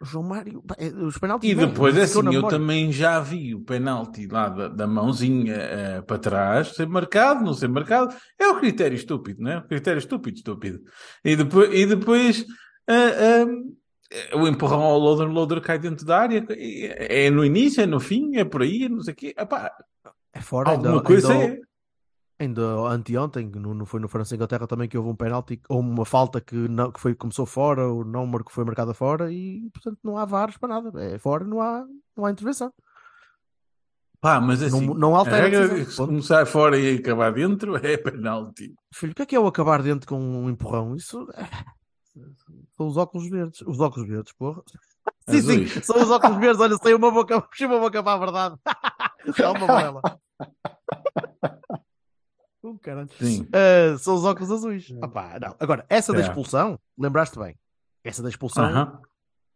[0.00, 0.62] O João Mário.
[0.76, 1.50] é, Os penaltis.
[1.50, 5.54] E meh, depois, é assim, eu também já vi o penalti lá da, da mãozinha
[5.54, 8.14] eh, para trás ser marcado, não ser marcado.
[8.38, 9.58] É o critério estúpido, não é?
[9.58, 10.80] O critério estúpido, estúpido.
[11.24, 12.44] E depois, e depois
[12.88, 13.44] ah,
[14.32, 16.46] ah, o empurrão ao loader, o loader cai dentro da área.
[16.48, 19.34] É no início, é no fim, é por aí, é não sei o quê.
[19.36, 19.72] Epá,
[20.32, 20.70] É fora.
[20.70, 21.60] alguma Ainda, coisa ainda, é.
[22.38, 25.80] Ainda anteontem, no, no, foi no França e Inglaterra também que houve um penalti ou
[25.80, 29.68] uma falta que, não, que foi, começou fora, ou não marcou, foi marcada fora e,
[29.72, 31.04] portanto, não há varos para nada.
[31.04, 31.84] É fora, não há,
[32.16, 32.72] não há intervenção.
[34.20, 35.76] Pá, mas assim, Não- não altera a regra decisão.
[35.80, 38.74] é que se começar fora e acabar dentro é penalti.
[38.92, 40.96] Filho, o que é que é o acabar dentro com um empurrão?
[40.96, 41.24] Isso.
[42.76, 43.60] São os óculos verdes.
[43.62, 44.60] Os óculos verdes, porra.
[45.28, 45.86] Sim, sim, Azuis.
[45.86, 46.60] são os óculos verdes.
[46.60, 48.56] Olha, saiu uma boca, puxei uma boca para a verdade.
[49.38, 50.02] Dá uma amarela.
[52.72, 53.08] Uh, caralho.
[53.18, 53.42] Sim.
[53.42, 54.90] Uh, são os óculos azuis.
[55.02, 55.54] Opá, não.
[55.60, 56.22] Agora, essa da É.
[56.22, 57.56] expulsão, lembraste bem?
[58.04, 59.00] Essa da expulsão Aham.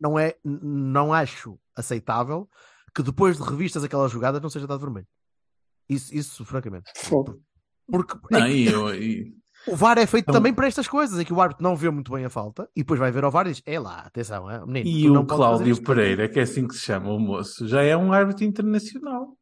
[0.00, 2.48] não é, não acho aceitável
[2.94, 5.06] que depois de revistas aquela jogada não seja dado vermelho.
[5.88, 6.90] Isso, isso francamente.
[7.90, 9.34] Porque Não, é que eu- e-
[9.66, 11.88] o VAR é feito Então- também para estas coisas, em que o árbitro não vê
[11.90, 14.50] muito bem a falta e depois vai ver ao VAR e diz: É lá, atenção,
[14.50, 17.66] é, menino, E o Cláudio isto." Pereira, que é assim que se chama o moço,
[17.66, 19.36] já é um árbitro internacional.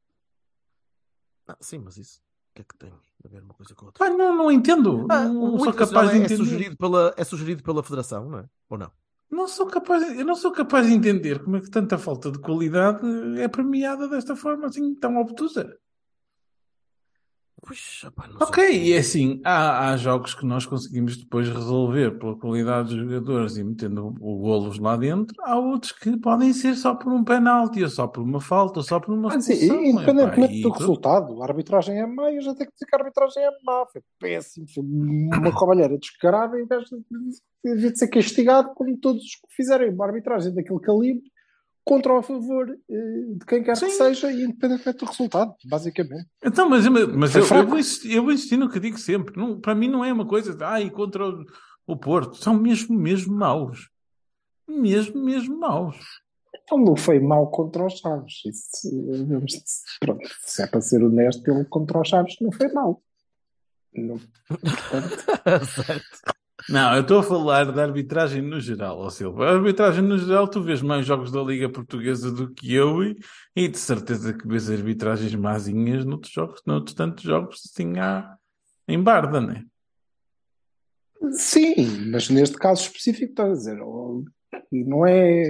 [1.48, 2.92] Ah, sim, mas isso, o que é que tem
[3.24, 4.04] a ver uma coisa com outra?
[4.04, 5.06] Pá, não, não entendo.
[5.10, 6.44] Ah, não sou capaz de é, é entender.
[6.44, 8.44] sugerido pela, é sugerido pela Federação, não é?
[8.68, 8.90] Ou não?
[9.30, 12.38] Não sou capaz, eu não sou capaz de entender como é que tanta falta de
[12.40, 13.00] qualidade
[13.38, 15.78] é premiada desta forma assim tão obtusa.
[18.06, 22.36] Opá, não Ok, e é assim, há, há jogos que nós conseguimos depois resolver pela
[22.36, 25.36] qualidade dos jogadores e metendo o, golos lá dentro.
[25.42, 28.82] Há outros que podem ser só por um penalti, ou só por uma falta, ou
[28.82, 32.40] só por uma Ah, sim, independentemente epá, do e- resultado, a arbitragem é má, eu
[32.40, 36.58] já tenho que dizer que a arbitragem é má, foi péssimo, foi uma roubalheira descarada
[36.58, 36.84] em vez
[37.64, 41.30] de, de ser castigado como todos os que fizerem uma arbitragem daquele calibre
[41.84, 43.90] contra ou a favor eh, de quem quer que Sim.
[43.90, 46.26] seja, e independentemente do resultado, basicamente.
[46.44, 49.36] Então, mas, mas eu, eu, vou insistir, eu vou insistir no que digo sempre.
[49.36, 51.44] Não, para mim não é uma coisa de ai, contra o,
[51.86, 52.36] o Porto.
[52.36, 53.90] São mesmo, mesmo maus.
[54.68, 55.96] Mesmo, mesmo maus.
[56.62, 58.42] Então não foi mal contra os Chaves.
[58.46, 58.88] Isso,
[59.98, 63.02] pronto, se é para ser honesto, ele contra os Chaves não foi mal.
[63.92, 66.39] Não, portanto, certo.
[66.68, 69.46] Não, eu estou a falar da arbitragem no geral, ó Silva.
[69.46, 73.18] A arbitragem no geral, tu vês mais jogos da Liga Portuguesa do que eu e,
[73.56, 78.36] e de certeza que vês arbitragens mazinhas noutros jogos, noutros tantos jogos assim há
[78.86, 79.64] em Barda, né?
[81.32, 84.24] Sim, mas neste caso específico estás a dizer, oh,
[84.72, 85.44] e não é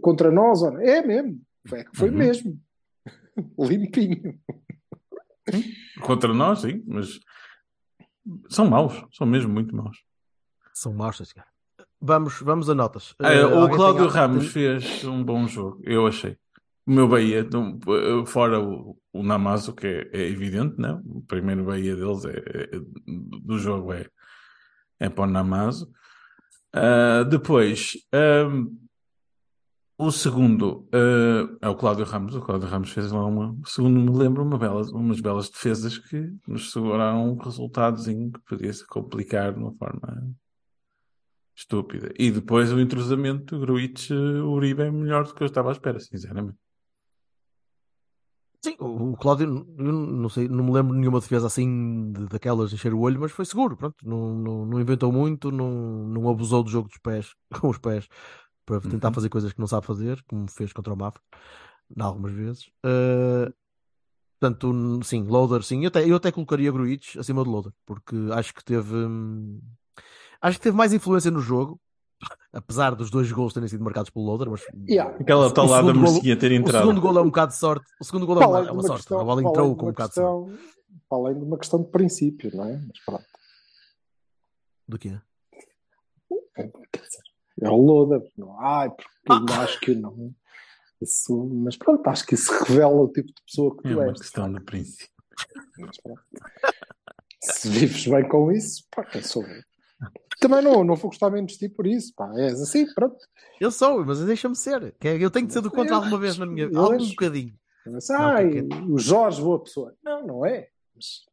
[0.00, 2.16] contra nós, é mesmo, foi, foi Uhum.
[2.16, 2.60] mesmo,
[3.58, 4.38] limpinho.
[6.02, 7.20] Contra nós, sim, mas
[8.48, 9.98] são maus, são mesmo muito maus.
[10.74, 11.46] São sim, senhor.
[12.00, 13.14] Vamos, vamos a notas.
[13.20, 16.36] Ah, Eh, o Cláudio Ramos fez um bom jogo, eu achei.
[16.86, 17.78] O meu Bahia, não-
[18.26, 21.00] fora o, o Namazo, que é, é evidente, né?
[21.06, 22.36] O primeiro Bahia deles é,
[22.76, 24.06] é- do jogo é,
[25.00, 25.90] é para o Namazo.
[26.74, 28.66] Ah, depois, ahm,
[29.96, 32.34] o segundo ah, é o Cláudio Ramos.
[32.34, 36.36] O Cláudio Ramos fez lá uma, segundo me lembro, uma bela, umas belas defesas que
[36.46, 40.34] nos seguraram um resultadozinho que podia se complicar de uma forma
[41.56, 42.12] estúpida.
[42.18, 45.98] E depois o entrosamento do Gruitch Uribe é melhor do que eu estava à espera,
[46.00, 46.58] sinceramente.
[48.64, 49.44] Sim, o Cláudio,
[49.78, 53.00] eu não sei, não me lembro de nenhuma defesa assim de- daquelas de encher o
[53.00, 55.70] olho, mas foi seguro, pronto, não, não, não inventou muito, não,
[56.08, 58.08] não abusou do jogo dos pés, com os pés,
[58.64, 59.14] para tentar Uhum.
[59.14, 61.20] fazer coisas que não sabe fazer, como fez contra o Mafra,
[62.00, 62.70] algumas vezes.
[62.84, 63.52] Eh,
[64.40, 68.54] portanto, sim, Loader, sim, eu até, eu até colocaria Gruitch acima do Loader, porque acho
[68.54, 69.60] que teve, hum,
[70.46, 71.80] acho que teve mais influência no jogo,
[72.52, 75.16] apesar dos dois gols terem sido marcados pelo Loader, mas Yeah.
[75.18, 76.82] Aquela O talada merecia ter o entrado.
[76.82, 79.02] segundo gol é um bocado de sorte, o segundo gol é uma, é uma sorte,
[79.02, 80.74] questão- a bola entrou além de com um uma bocado de sorte.
[81.10, 82.76] além de uma questão de princípio, não é?
[82.86, 83.24] Mas pronto.
[84.86, 85.18] Do quê?
[87.60, 89.44] É o Loda, não, ai, porque Ah.
[89.56, 90.34] eu acho que não.
[91.00, 94.06] Isso, mas pronto, acho que isso revela o tipo de pessoa que É tu uma
[94.08, 94.20] és.
[94.20, 95.08] questão de princípio.
[95.78, 96.22] Mas pronto.
[97.42, 99.62] Se vives bem com isso, pá, quem sou eu?
[100.40, 103.16] Também não, não vou gostar menos de ti por isso, pá, és assim, pronto.
[103.60, 104.94] Eu sou, mas deixa-me ser.
[105.00, 106.78] Que Eu tenho de ser do contra Eu alguma vez na minha vida.
[106.78, 107.54] Algum bocadinho.
[107.86, 109.94] Mas, ai, que- é o Jorge, boa pessoa.
[110.02, 110.68] Não, não é.
[110.94, 111.24] Mas,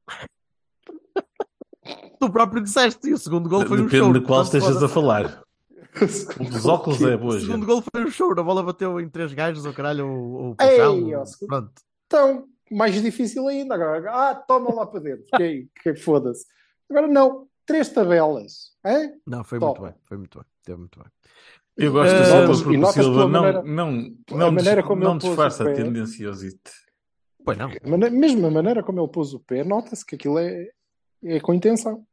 [2.19, 4.13] Tu próprio disseste, e o segundo gol foi um Depende show.
[4.13, 5.43] de qual estejas a falar.
[6.39, 7.65] O dos óculos é boa, O segundo gente.
[7.65, 8.31] gol foi um show.
[8.39, 10.79] A bola bateu em três gajos, ou caralho, ou, ou Ei,
[11.15, 11.71] ó, segundo- Pronto.
[12.05, 13.73] Então, mais difícil ainda.
[13.75, 15.25] Agora, ah, toma lá para dentro.
[15.35, 16.45] Que, que foda-se.
[16.89, 18.71] Agora não, três tabelas.
[18.85, 19.19] Hein?
[19.25, 19.79] Não, foi Top.
[19.79, 20.01] muito bem.
[20.03, 20.47] Foi muito bem.
[20.63, 21.07] Teve muito bem.
[21.77, 25.03] Eu gosto do Silva porque e o Silva não, maneira- não, a não, maneira como
[25.03, 26.71] não ele pôs o disfarça a tendenciosite.
[27.43, 27.69] Pois não.
[28.11, 30.69] Mesmo a maneira como ele pôs o pé, nota-se que aquilo é,
[31.23, 32.05] é com intenção.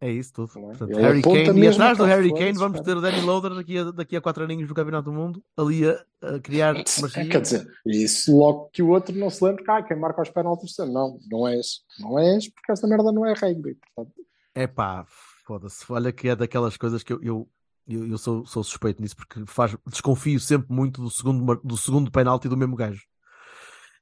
[0.00, 0.52] É isso tudo.
[0.56, 0.76] Não é?
[0.76, 3.90] Portanto, Harry Kane, e atrás do Harry Kane vamos ter o Danny Loader daqui a,
[3.90, 7.28] daqui a quatro aninhos do Campeonato do Mundo, ali a, a criar magia.
[7.28, 10.30] Quer dizer, isso logo que o outro não se lembra que ah, quem marca os
[10.30, 11.80] penaltis não, não és.
[12.00, 13.76] Não és porque essa merda não é rugby.
[13.76, 14.14] Portanto,
[14.54, 15.04] É pá,
[15.46, 15.84] foda-se.
[15.90, 17.48] Olha que é daquelas coisas que eu, eu,
[17.86, 22.10] eu, eu sou, sou suspeito nisso porque faz, desconfio sempre muito do segundo, do segundo
[22.10, 23.02] penalti do mesmo gajo.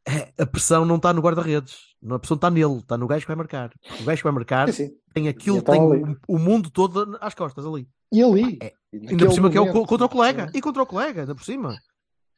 [0.06, 1.78] É, a pressão não está no guarda-redes,
[2.10, 3.72] a pressão está nele, está no gajo que vai marcar.
[4.00, 4.68] O gajo que vai marcar
[5.14, 7.88] tem aquilo, então tem o, o mundo todo às costas ali.
[8.12, 8.58] E ali?
[8.60, 10.50] É, Ainda por cima que é o, momento, contra o colega.
[10.52, 11.78] E contra o colega, ainda por cima.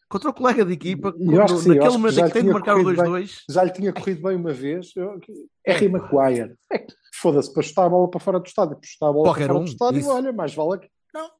[0.08, 2.82] Contra o colega de equipa, que sim, naquele momento em que tem de marcar o
[2.82, 3.12] corrido bem.
[3.24, 3.44] 2-2.
[3.48, 4.92] Já lhe tinha corrido bem uma vez.
[4.94, 5.18] Eu,
[5.66, 6.54] Harry Maguire.
[6.72, 9.46] É foda-se, para chutar a bola para fora do estádio, para chutar a bola Qualquer
[9.46, 10.10] para fora um, do estádio, isso.
[10.10, 10.90] olha, mais vale que.
[11.14, 11.30] Não.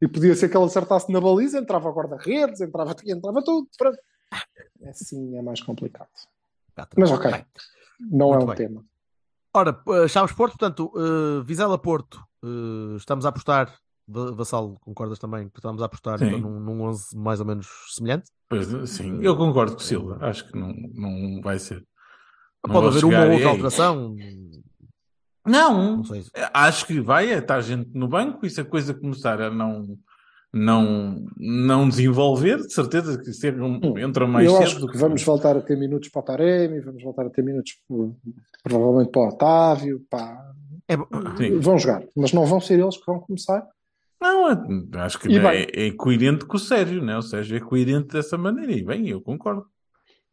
[0.00, 3.68] E podia ser que ele acertasse na baliza, entrava guarda-redes, entrava, entrava tudo.
[3.76, 3.98] Pronto.
[4.86, 6.08] Assim é mais complicado.
[6.96, 7.30] Mas ok.
[7.30, 7.44] Bem,
[8.00, 8.56] Não Muito é um bem.
[8.56, 8.84] tema.
[9.52, 13.72] Ora, eh, Chaves Porto, portanto, eh, Vizela Porto, eh, estamos a apostar,
[14.06, 16.26] Va- Vassalo, concordas também, que estamos a apostar Sim.
[16.26, 18.30] então, num, num 11 mais ou menos semelhante?
[18.48, 20.18] Pois, sim, eu concordo com o Silva.
[20.20, 21.82] Acho que não, não vai ser.
[22.66, 24.16] Não Pode haver uma ou outra "Ei, alteração,
[25.46, 26.24] Não, não sei.
[26.52, 29.98] acho que vai é estar gente no banco e se a coisa começar a não,
[30.52, 34.96] não, não desenvolver, de certeza que se Hum, entra mais Eu cedo acho do que
[34.96, 38.16] vamos voltar a ter minutos para o Taremi, vamos voltar a ter minutos pro-
[38.62, 40.52] provavelmente para o Otávio, para...
[40.88, 40.96] É
[41.58, 43.66] vão jogar, mas não vão ser eles que vão começar.
[44.20, 47.16] Não, é- acho que é, é coerente com o Sérgio, né?
[47.18, 48.72] O Sérgio é coerente dessa maneira.
[48.72, 49.66] E bem, eu concordo.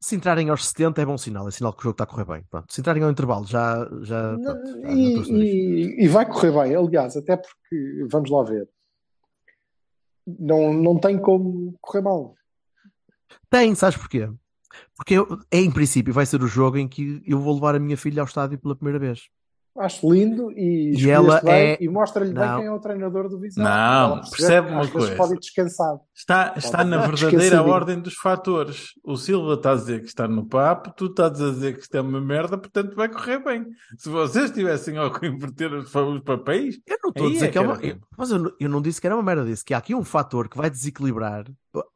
[0.04, 2.26] se entrarem aos 70 é bom sinal, é sinal que o jogo está a correr
[2.26, 2.44] bem.
[2.50, 2.74] Pronto.
[2.74, 3.88] Se entrarem ao intervalo, já.
[4.02, 8.44] já, Não, pronto, já e, e- e vai correr bem, aliás, até porque, vamos lá
[8.44, 8.68] ver,
[10.26, 12.36] não, não tem como correr mal.
[13.50, 14.30] Tem, sabes porquê?
[14.96, 17.98] Porque eu, em princípio vai ser o jogo em que eu vou levar a minha
[17.98, 19.30] filha ao estádio pela primeira vez.
[19.78, 23.40] Acho lindo e, E ela bem é- e mostra-lhe bem quem é o treinador do
[23.40, 23.64] Viseu.
[23.64, 25.16] Não, percebe que uma coisa.
[25.16, 26.00] pode ir descansado.
[26.14, 28.90] Está, está na verdadeira ordem dos fatores.
[29.04, 31.96] O Silva está a dizer que está no papo, tu estás a dizer que isto
[31.96, 33.66] é uma merda, portanto vai correr bem.
[33.98, 35.90] Se vocês tivessem ao inverter os,
[36.24, 37.76] papéis, Eu não estou a dizer é que é uma.
[37.82, 39.96] eu- Mas eu, não- eu não disse que era uma merda, disse que há aqui
[39.96, 41.46] um fator que vai desequilibrar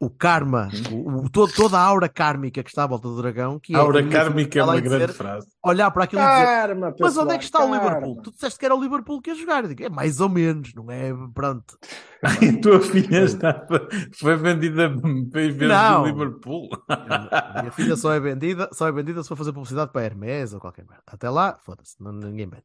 [0.00, 3.58] o karma, o, o- todo- toda a aura kármica que está à volta do dragão.
[3.60, 5.46] Que é a aura filha kármica é uma dizer- grande frase.
[5.64, 6.44] Olhar para aquilo e dizer.
[6.44, 7.76] Karma, Mas pessoal, onde é que está o karma.
[7.84, 8.22] Liverpool?
[8.22, 9.62] Tu disseste que era o Liverpool que ia jogar.
[9.64, 11.12] Eu digo, é mais ou menos, não é?
[11.34, 11.76] Pronto.
[12.26, 13.66] A tua filha está,
[14.18, 14.90] foi vendida
[15.30, 16.02] para ir ver Não.
[16.02, 16.68] o Liverpool.
[16.88, 20.04] A minha filha só é vendida, só é vendida se for fazer publicidade para a
[20.06, 21.02] Hermes ou qualquer merda.
[21.06, 22.64] Até lá, foda-se, ninguém vende.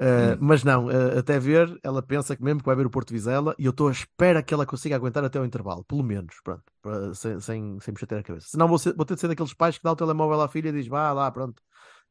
[0.00, 3.12] Uh, Mas não, uh, até ver, ela pensa que mesmo que vai ver o Porto
[3.12, 6.39] Vizela e eu estou à espera que ela consiga aguentar até o intervalo, pelo menos,
[6.42, 8.48] pronto, para- sem, sem, sem me chatear a cabeça.
[8.48, 10.68] Senão vou, ser- vou ter de ser daqueles pais que dá o telemóvel à filha
[10.68, 11.62] e diz: vá lá, pronto,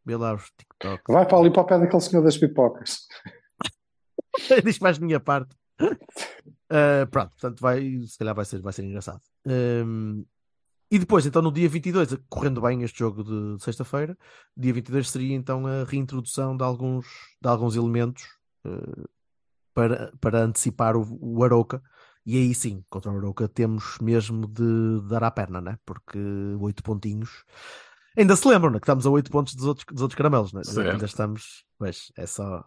[0.06, 1.13] vê lá os TikToks.
[1.13, 3.08] Vai para ali para o pé daquele senhor das pipocas.
[4.63, 5.56] diz mais de minha parte.
[5.82, 9.22] Uh, pronto, portanto, vai, se calhar vai ser, vai ser engraçado.
[9.46, 10.26] Um,
[10.92, 14.18] e depois, então, no dia 22, correndo bem este jogo de, sexta-feira,
[14.58, 17.06] dia 22 seria então a reintrodução de alguns,
[17.39, 18.24] de alguns elementos
[18.65, 19.08] uh,
[19.74, 21.82] para, para antecipar o, o Arouca.
[22.25, 25.77] E aí sim, contra o Arouca temos mesmo de dar à perna, né?
[25.86, 26.19] Porque
[26.60, 27.43] oito pontinhos.
[28.17, 28.79] Ainda se lembram, né?
[28.79, 30.63] Que estamos a oito pontos dos outros, dos outros caramelos, né?
[30.63, 30.91] Certo.
[30.91, 31.65] Ainda estamos.
[31.77, 32.63] Pois, é só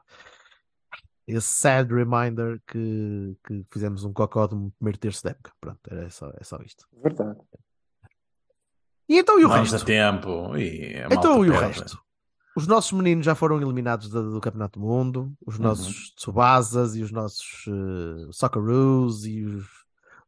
[1.27, 5.53] esse sad reminder que, que fizemos um cocó de um primeiro terço da época.
[5.61, 6.87] Pronto, é só, é só isto.
[7.03, 7.39] Verdade.
[9.09, 9.77] E então e o resto?
[9.77, 10.57] a tempo.
[10.57, 11.81] E a Então e o perde.
[11.81, 12.03] resto?
[12.57, 15.63] Os nossos meninos já foram eliminados da- do, Campeonato do Mundo, os Uhum.
[15.63, 19.67] nossos Tsubasas e os nossos uh, Socceroos e os,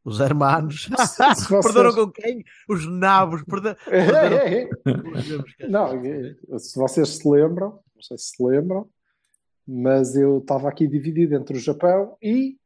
[0.03, 0.87] os hermanos.
[0.97, 2.43] vocês- Perderam com quem?
[2.67, 3.43] Os nabos.
[3.43, 3.75] Perde...
[4.83, 8.89] perderam- Não, eh, se vocês se lembram, não sei se se lembram,
[9.67, 12.57] mas eu estava aqui dividido entre o Japão e,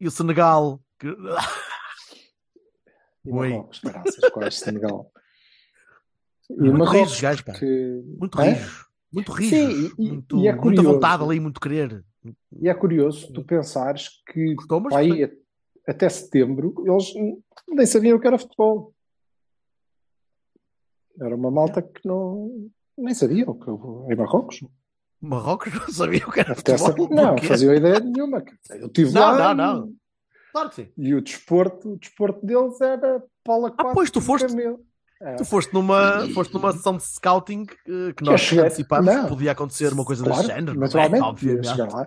[0.00, 0.80] E o Senegal.
[0.98, 1.16] que-
[3.24, 3.50] e Oi.
[3.50, 3.80] Marrocos.
[3.84, 5.10] Graças, quais Senegal.
[6.58, 7.52] E Muito rijos, gajos, pá.
[8.18, 8.44] Muito Hã?
[8.44, 8.86] rijos.
[9.12, 9.58] Muito rijos.
[9.58, 10.88] Sim, e- muito, e é muita curioso.
[10.94, 12.04] vontade ali, muito querer.
[12.60, 14.54] E é curioso tu pensares que
[14.94, 15.30] aí,
[15.86, 17.12] até setembro eles
[17.68, 18.94] nem sabiam o que era futebol.
[21.20, 24.60] Era uma malta que não nem sabiam que em Marrocos.
[25.20, 27.08] Marrocos não sabia o que era Até futebol.
[27.08, 28.42] sa- não, faziam ideia nenhuma.
[28.70, 29.94] Eu estive Não, lá não, e- não.
[30.52, 30.88] Claro que sim.
[30.96, 33.90] E o desporto, o desporto deles era polo aquático.
[33.90, 34.54] Ah, pois, tu foste-.
[35.24, 35.36] É.
[35.36, 39.52] Tu foste numa, foste numa sessão de scouting eh, que nós cheguei- antecipámos que podia
[39.52, 40.74] acontecer uma coisa Claro, desse género.
[40.74, 40.86] não é?
[40.86, 41.78] naturalmente, Obviamente.
[41.78, 42.06] lá.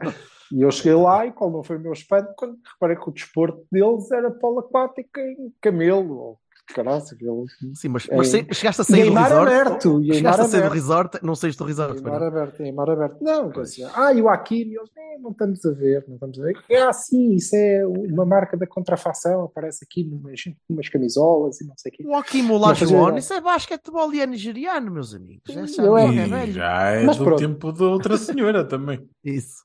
[0.51, 3.13] E eu cheguei lá e qual não foi o meu espanto quando reparei que o
[3.13, 6.17] desporto deles era polo aquático em camelo.
[6.17, 6.39] Ou
[6.73, 7.45] caralho, aquilo.
[7.73, 8.15] Sim, mas, É.
[8.15, 9.51] mas sei- chegaste a sair em do mar resort.
[9.53, 10.01] aberto.
[10.01, 10.73] E em mar Chegaste a sair do aberto.
[10.73, 12.01] resort, não saíste do resort.
[12.03, 12.27] Mar não?
[12.27, 13.17] aberto, em mar aberto.
[13.21, 16.43] Não, dizer, ah, e o Aquino, eles, "Eh, não estamos a ver, não estamos a
[16.43, 16.57] ver.
[16.87, 21.73] Ah, sim, isso é uma marca da contrafação, aparece aqui numas, numas camisolas e não
[21.77, 22.03] sei o quê.
[22.07, 23.19] O fazia Olajuwon, ideia.
[23.19, 25.43] isso é basquetebol e é nigeriano, meus amigos.
[25.77, 26.51] Eu é- amiga E velho.
[26.53, 27.39] já é Mas do pronto.
[27.39, 29.07] tempo da outra senhora também.
[29.23, 29.63] Isso.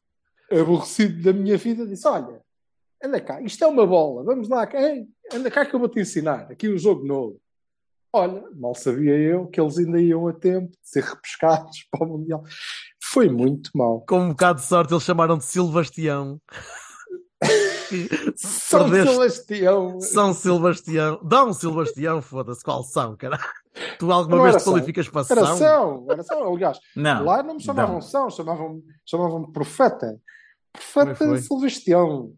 [0.52, 2.40] aborrecido da minha vida, disse: Olha,
[3.02, 6.00] anda cá, isto é uma bola, vamos lá, ei, anda cá que eu vou te
[6.00, 6.50] ensinar.
[6.50, 7.40] Aqui o jogo novo.
[8.12, 12.08] Olha, mal sabia eu que eles ainda iam a tempo de ser repescados para o
[12.18, 12.42] Mundial.
[13.02, 14.00] Foi muito mal.
[14.08, 16.40] Com um bocado de sorte, eles chamaram de Silvastião.
[18.36, 19.12] São Perdeste.
[19.14, 20.00] Sebastião.
[20.00, 21.20] São Silvastião.
[21.24, 23.38] Dão Silvastião, foda-se, qual são, cara?
[23.98, 24.72] Tu alguma Não vez te São.
[24.72, 25.56] qualificas para Era São?
[25.56, 26.54] São, era São.
[26.54, 27.24] Aliás, Não.
[27.24, 28.00] lá não me chamavam não.
[28.02, 30.20] São, chamavam-me chamavam profeta.
[30.72, 31.36] Profeta.
[31.38, 32.32] Sebastião.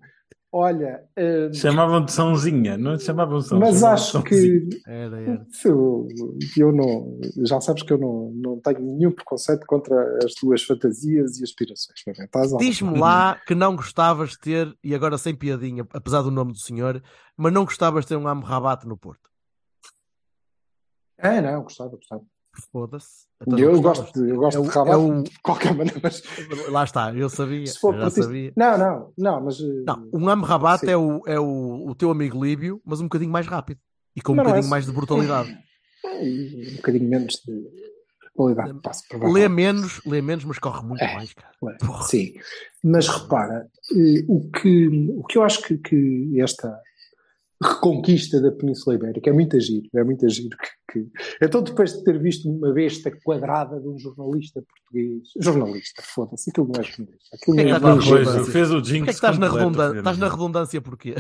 [0.55, 3.59] Olha, eh, Chamavam de Sãozinha, não te chamavam São.
[3.59, 4.69] mas chamavam acho Sãozinha.
[4.69, 5.47] que Era, era.
[5.65, 6.09] Eu,
[6.59, 11.39] eu não, já sabes que eu não, não tenho nenhum preconceito contra as tuas fantasias
[11.39, 11.99] e aspirações.
[12.59, 16.59] Diz-me lá que não gostavas de ter, e agora sem piadinha, apesar do nome do
[16.59, 17.03] senhor,
[17.35, 19.31] mas não gostavas de ter um Amrabat no Porto.
[21.17, 22.23] É, não, gostava, gostava.
[22.71, 23.27] Foda-se.
[23.41, 25.99] Então eu não gosto de, eu gosto É de rabat é o- de qualquer maneira,
[26.03, 26.23] mas
[26.69, 27.67] Lá está, eu sabia.
[27.67, 28.53] se for eu já portista- sabia.
[28.57, 29.59] Não, não, não, mas.
[29.61, 30.91] eh, Não, um Amrabat Sim.
[30.91, 33.81] é, o, é o, o teu amigo Líbio, mas um bocadinho mais rápido.
[34.15, 34.71] E com um não é bocadinho assim.
[34.71, 35.59] mais de brutalidade.
[36.23, 37.71] E um bocadinho menos de
[38.35, 41.15] qualidade de Lê menos, lê menos, mas corre muito É.
[41.15, 41.53] mais, cara.
[42.03, 42.35] Sim,
[42.85, 46.79] mas repara, eh, o que, o que eu acho que, que esta
[47.63, 50.57] reconquista da Península Ibérica é muito giro, é muito giro
[50.91, 51.11] que, que-
[51.43, 56.69] Então depois de ter visto uma besta quadrada de um jornalista português, jornalista, foda-se, aquilo
[56.75, 58.53] não é jornalista, aquilo Quem não é é que redundância?
[58.53, 61.15] fez o Porquê é jinx que estás na, filho estás na redundância porquê?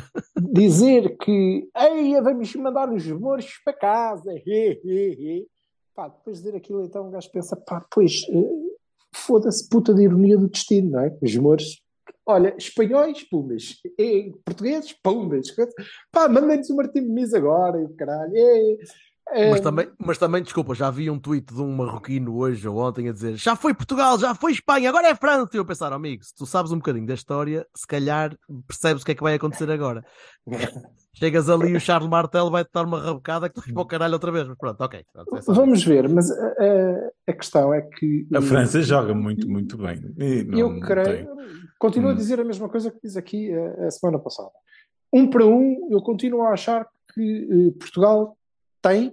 [0.53, 5.47] dizer que Ei, vamos mandar os mouros para casa, he, he, he.
[5.95, 8.51] Pá, depois de dizer aquilo, então o gajo pensa, pá, pois, eh,
[9.15, 11.15] foda-se, puta de ironia do destino, não é?
[11.21, 11.82] Os mouros,
[12.27, 13.77] olha, espanhóis, pumas,
[14.45, 15.55] portugueses, pumas,
[16.11, 18.33] pá, mandem-nos o Martim Muniz agora, e caralho,
[19.51, 23.09] Mas também, mas também, desculpa, já vi um tweet de um marroquino hoje ou ontem
[23.09, 25.51] a dizer já foi Portugal, já foi Espanha, agora é França.
[25.55, 29.07] E eu pensar, amigo, se tu sabes um bocadinho da história, se calhar percebes o
[29.07, 30.05] que é que vai acontecer agora.
[31.15, 33.87] Chegas ali e o Charles Martel vai-te dar uma rabocada que tu vais para o
[33.87, 34.49] caralho outra vez.
[34.49, 35.05] Mas pronto, ok.
[35.13, 39.49] Pronto, é Vamos ver, mas a, a- a questão é que A França joga muito,
[39.49, 40.01] muito bem.
[40.19, 41.29] E não- eu creio,
[41.79, 42.17] continuo a Hum.
[42.17, 44.49] dizer a mesma coisa que fiz aqui a, a semana passada.
[45.13, 48.37] Um para um, eu continuo a achar que eh, Portugal
[48.81, 49.13] tem,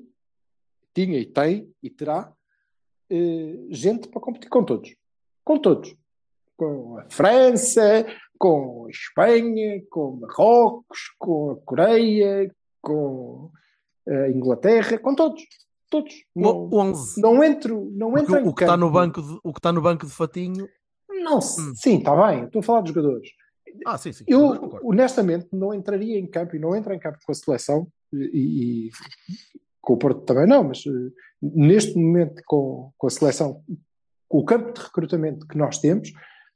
[0.93, 2.31] tinha e tem e terá
[3.09, 4.95] eh, gente para competir com todos.
[5.43, 5.95] Com todos.
[6.57, 8.05] Com a França,
[8.37, 13.49] com a Espanha, com Marrocos, com a Coreia, com
[14.07, 15.41] a Inglaterra, com todos.
[15.89, 16.13] Todos.
[16.35, 17.19] Não, O 11.
[17.21, 19.71] não entro, não entro em o, o que está no banco de, o que está
[19.71, 20.67] no banco de Fatinho.
[21.09, 21.73] Não, Hum.
[21.75, 22.45] sim, está bem.
[22.45, 23.29] Estou a falar dos jogadores.
[23.85, 24.23] Ah, sim, sim.
[24.27, 28.87] Eu, honestamente, não entraria em campo e não entro em campo com a seleção e,
[28.87, 28.91] e
[29.81, 31.11] com o Porto também não, mas eh,
[31.41, 33.61] neste momento com, com a seleção,
[34.27, 36.11] com o campo de recrutamento que nós temos,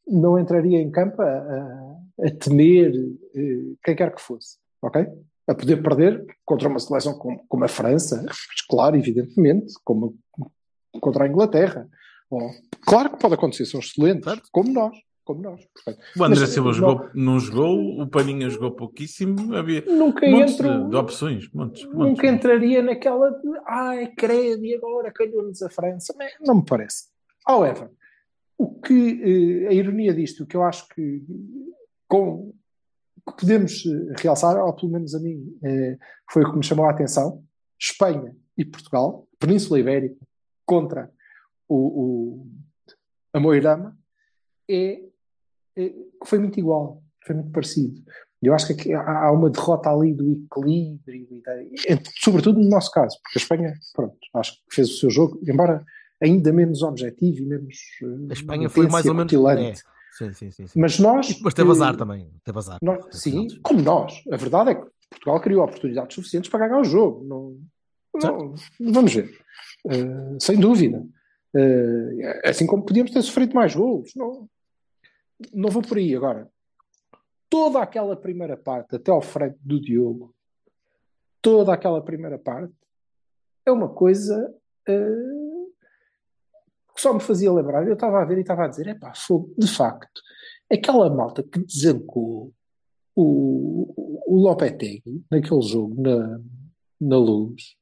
[0.07, 1.93] não entraria em campo a, a-
[2.27, 2.93] a temer
[3.35, 5.05] eh, quem quer que fosse, ok?
[5.47, 8.23] A poder perder contra uma seleção como, como a França,
[8.69, 10.15] claro, evidentemente, como
[11.01, 11.89] contra a Inglaterra.
[12.29, 12.51] Ou-
[12.85, 15.65] claro que pode acontecer, são excelentes, como nós, como nós.
[15.73, 20.53] Portanto, O André Silva não- jogou, não jogou, o Paninha jogou pouquíssimo, havia nunca montes
[20.59, 21.49] entro, de, de opções.
[21.53, 21.97] Montes, montes.
[21.97, 26.13] nunca entraria naquela de ai, credo, e agora calhou-nos a França.
[26.17, 27.05] Mas Não me parece.
[27.47, 27.89] However,
[28.57, 31.21] o que, eh, a ironia disto, o que eu acho que,
[32.07, 32.53] com,
[33.27, 35.97] que podemos eh, realçar, ou pelo menos a mim, eh,
[36.31, 37.43] foi o que me chamou a atenção:
[37.79, 40.15] Espanha e Portugal, Península Ibérica,
[40.65, 41.11] contra
[41.67, 42.47] o, o,
[43.33, 43.97] a Moirama,
[44.69, 45.01] é,
[45.75, 45.93] que
[46.25, 48.01] foi muito igual, foi muito parecido.
[48.41, 51.27] Eu acho que há uma derrota ali do equilíbrio,
[52.19, 55.83] sobretudo no nosso caso, porque a Espanha, pronto, acho que fez o seu jogo, embora
[56.21, 57.77] ainda menos objetivo e menos.
[58.01, 59.33] eh, A Espanha foi mais ou menos.
[59.33, 59.73] É.
[60.17, 60.67] Sim, sim, sim.
[60.67, 60.79] sim.
[60.79, 61.27] Mas nós.
[61.33, 62.29] Depois teve azar eh, também.
[62.43, 62.77] Teve azar.
[62.81, 64.21] nós- sim, como nós.
[64.31, 67.23] A verdade é que Portugal criou oportunidades suficientes para ganhar o jogo.
[67.25, 67.57] Não,
[68.21, 68.53] não-
[68.93, 69.31] vamos ver.
[69.89, 71.03] Eh, sem dúvida.
[71.55, 74.11] Eh, assim como podíamos ter sofrido mais golos.
[74.15, 74.47] Não,
[75.53, 76.49] não vou por aí agora.
[77.49, 80.35] Toda aquela primeira parte, até ao franco do Diogo,
[81.41, 82.73] toda aquela primeira parte
[83.65, 84.53] é uma coisa
[84.87, 85.73] eh,
[86.95, 87.87] que só me fazia lembrar.
[87.87, 89.13] Eu estava a ver e estava a dizer: é pá,
[89.57, 90.21] de facto,
[90.71, 92.53] aquela malta que desancou
[93.15, 93.93] o,
[94.27, 96.39] o Lopetegui naquele jogo na,
[96.99, 97.77] na luz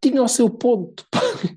[0.00, 1.06] tinha o seu ponto.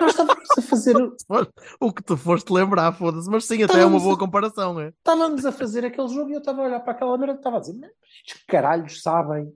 [0.00, 0.94] Nós estávamos a fazer,
[1.80, 3.28] O que tu foste lembrar, foda-se.
[3.30, 4.78] Mas sim, até é uma boa comparação.
[4.80, 4.88] É?
[4.88, 7.56] estávamos a fazer aquele jogo e eu estava a olhar para aquela merda e estava
[7.56, 7.90] a dizer: "Mas
[8.26, 9.52] estes caralhos sabem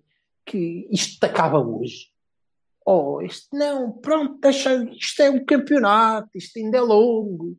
[0.46, 2.10] que isto acaba hoje.
[2.84, 7.56] Oh, isto não, pronto, deixa, isto é um campeonato, isto ainda é longo.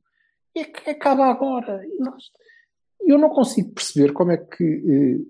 [0.56, 1.86] E é que acaba agora.
[1.86, 2.32] E nós-
[3.06, 5.26] eu não consigo perceber como é que eh,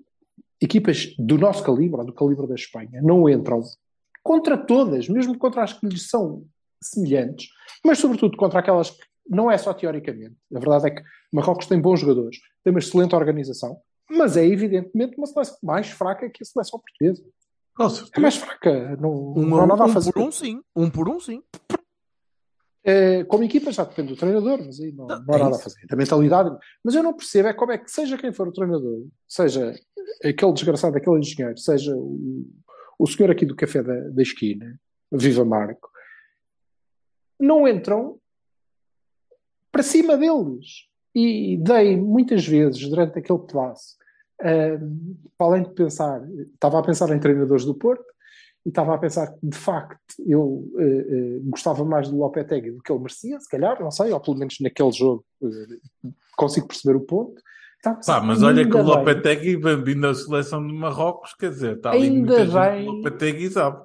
[0.60, 3.62] equipas do nosso calibre, ou do calibre da Espanha, não entram
[4.22, 6.44] contra todas, mesmo contra as que lhes são
[6.86, 7.48] semelhantes,
[7.84, 10.36] mas sobretudo contra aquelas que não é só teoricamente.
[10.54, 13.78] A verdade é que Marrocos tem bons jogadores, tem uma excelente organização,
[14.10, 17.22] mas é evidentemente uma seleção mais fraca que a seleção portuguesa.
[17.76, 20.12] Com É mais fraca, não, Um, não há nada a um fazer.
[20.12, 20.60] por um, sim.
[20.76, 21.42] Um por um, sim.
[22.84, 25.54] Eh, como equipa já depende do treinador, mas aí não, Não, não há é nada
[25.54, 25.62] a isso.
[25.62, 25.86] fazer.
[25.86, 26.50] Da mentalidade.
[26.84, 29.72] Mas eu não percebo é como é que, seja quem for o treinador, seja
[30.24, 32.44] aquele desgraçado, aquele engenheiro, seja o,
[32.98, 34.78] o senhor aqui do café da, da esquina,
[35.12, 35.88] Viva Marco,
[37.44, 38.18] não entram
[39.70, 40.86] para cima deles.
[41.14, 43.96] E dei muitas vezes, durante aquele pedaço,
[44.40, 44.78] eh,
[45.36, 46.22] para além de pensar,
[46.54, 48.04] estava a pensar em treinadores do Porto,
[48.64, 52.82] e estava a pensar que, de facto, eu eh, eh, gostava mais do Lopetegui do
[52.82, 56.96] que ele merecia, se calhar, não sei, ou pelo menos naquele jogo eh, consigo perceber
[56.96, 57.34] o ponto.
[57.82, 61.90] Pensar, Pá, mas olha que o Lopetegui bem-vindo à seleção de Marrocos, quer dizer, está
[61.90, 63.84] ali Ainda muita gente bem- o Lopetegui sabe.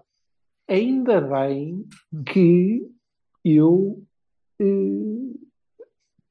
[0.70, 1.86] ainda bem
[2.32, 2.88] que
[3.56, 4.04] eu
[4.60, 5.38] eh,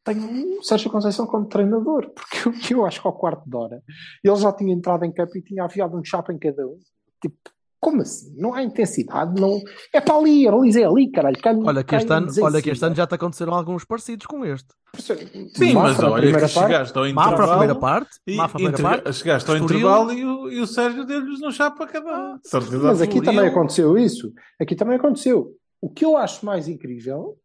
[0.04, 3.82] tenho o Sérgio Conceição como treinador, porque eu, eu acho que ao quarto de hora
[4.22, 6.78] ele já tinha entrado em campo e tinha afiado um chapa em cada um.
[7.20, 7.36] Tipo,
[7.78, 8.34] como assim?
[8.36, 9.60] Não há intensidade, não.
[9.92, 11.36] É para ali, ali, é ali, caralho.
[11.64, 14.66] Olha que este ano, olha que este ano já te aconteceram alguns parecidos com este.
[14.98, 17.50] Sim, mas Mafra, olha que chegaste ao Mafra a intervalo.
[17.50, 19.12] primeira parte, e Mafra a primeira entre- parte.
[19.18, 19.78] Chegaste ao Estoril.
[19.78, 22.38] intervalo e o, e o Sérgio deu-lhes no chapa cada um.
[22.42, 24.32] Certeza Mas aqui também aconteceu isso.
[24.60, 25.52] Aqui também aconteceu.
[25.80, 27.38] O que eu acho mais incrível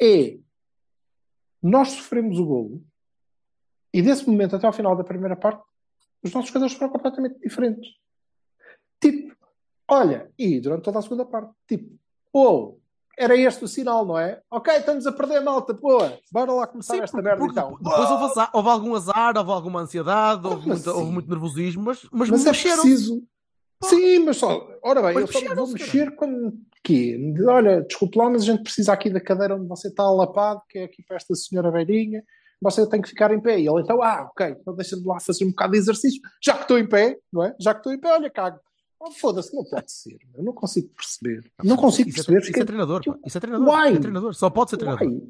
[0.00, 0.38] é
[1.62, 2.84] nós sofremos o golo
[3.92, 5.62] e desse momento até ao final da primeira parte
[6.22, 7.88] os nossos jogadores foram completamente diferentes.
[9.00, 9.36] Tipo,
[9.88, 11.98] olha, e durante toda a segunda parte, tipo,
[12.32, 12.80] ou
[13.16, 14.42] era este o sinal, não é?
[14.50, 17.58] Ok, estamos a perder a malta, boa, bora lá começar Sim, esta porque- merda porque
[17.60, 17.76] então.
[17.76, 20.98] depois houve, azar- houve algum azar, houve alguma ansiedade, houve, muita- assim?
[20.98, 23.22] houve muito nervosismo, mas, mas, Mas é preciso.
[23.84, 26.52] Sim, mas só, ora bem, eu só vou mexer quando
[26.84, 27.16] quê?
[27.32, 30.60] De, Olha, desculpe lá, mas a gente precisa aqui da cadeira onde você está alapado,
[30.68, 32.22] que é aqui para esta senhora velhinha,
[32.60, 33.58] você tem que ficar em pé.
[33.58, 36.62] E ele então, ah, ok, então deixa-me lá fazer um bocado de exercício, já que
[36.62, 37.56] estou em pé, não é?
[37.58, 38.60] Já que estou em pé, olha, cago.
[39.00, 41.50] Oh, Foda-se, não pode ser, eu não consigo perceber.
[41.62, 42.50] Não consigo isso, é, perceber.
[42.50, 43.18] isso é treinador, pá.
[43.26, 43.86] Isso é treinador.
[43.86, 44.34] É treinador.
[44.34, 45.06] Só pode ser treinador.
[45.06, 45.22] Uai,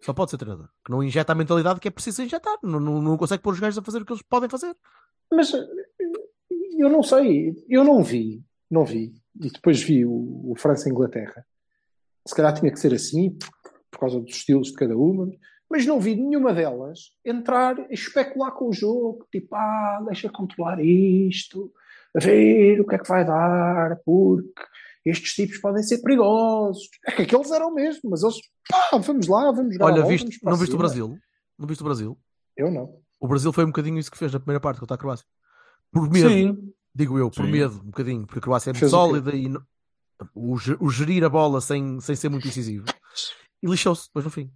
[0.00, 0.68] Só pode ser treinador.
[0.84, 2.56] Que não injeta a mentalidade que é preciso injetar.
[2.62, 4.74] Não, não, não consegue pôr os gajos a fazer o que eles podem fazer.
[5.30, 5.52] Mas
[6.78, 9.14] eu não sei, eu não vi, não vi.
[9.40, 11.44] E depois vi o, o França-Inglaterra.
[12.26, 13.50] Se calhar tinha que ser assim, por,
[13.90, 15.30] por causa dos estilos de cada uma,
[15.70, 20.84] mas não vi nenhuma delas entrar a especular com o jogo, tipo, ah, deixa controlar
[20.84, 21.72] isto,
[22.14, 24.62] a ver o que é que vai dar, porque
[25.04, 26.88] estes tipos podem ser perigosos.
[27.06, 28.36] É que aqueles eram mesmo, mas eles,
[28.68, 29.86] pá, vamos lá, vamos jogar.
[29.86, 30.78] a Olha, bola, viste, não viste o.
[30.78, 31.18] Brasil?
[31.58, 32.18] Não viste o Brasil?
[32.56, 33.00] Eu não.
[33.20, 35.26] O Brasil foi um bocadinho isso que fez na primeira parte contra a Croácia.
[35.92, 36.72] Por medo, Sim.
[36.94, 37.50] digo eu, por Sim.
[37.52, 39.62] medo, um bocadinho, porque a Croácia é muito Fez sólida e não-
[40.34, 42.84] o, o gerir a bola sem, sem ser muito incisivo.
[43.62, 44.50] E lixou-se depois no fim.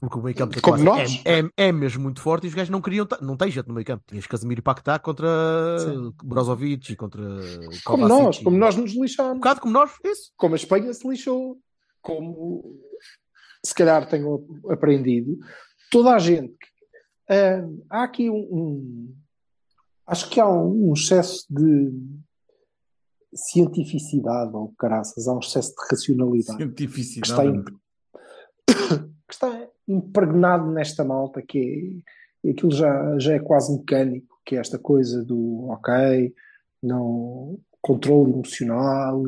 [0.00, 2.54] Porque o meio campo da Como Croácia é, é, é mesmo muito forte e os
[2.54, 3.06] gajos não queriam.
[3.06, 4.02] ta- Não tem jeito no meio campo.
[4.06, 6.12] Tinhas Casemiro e Paquetá contra Sim.
[6.24, 7.22] Brozovic e contra.
[7.84, 9.34] Como nós, como nós nos Um lixámos.
[9.38, 10.32] bocado como nós, isso.
[10.36, 11.56] como a Espanha se lixou,
[12.00, 12.80] como
[13.64, 15.38] se calhar tenham aprendido,
[15.90, 16.56] toda a gente.
[17.30, 19.16] ah, há aqui um, um-
[20.06, 21.92] Acho que há um, excesso de
[23.34, 27.30] cientificidade, ou caraças, há um excesso de racionalidade Cientificidade.
[27.30, 27.64] Está em-
[29.26, 32.02] que está impregnado nesta malta, que
[32.44, 36.34] é, aquilo já, já é quase mecânico, que é esta coisa do ok,
[36.82, 39.22] não, controle emocional,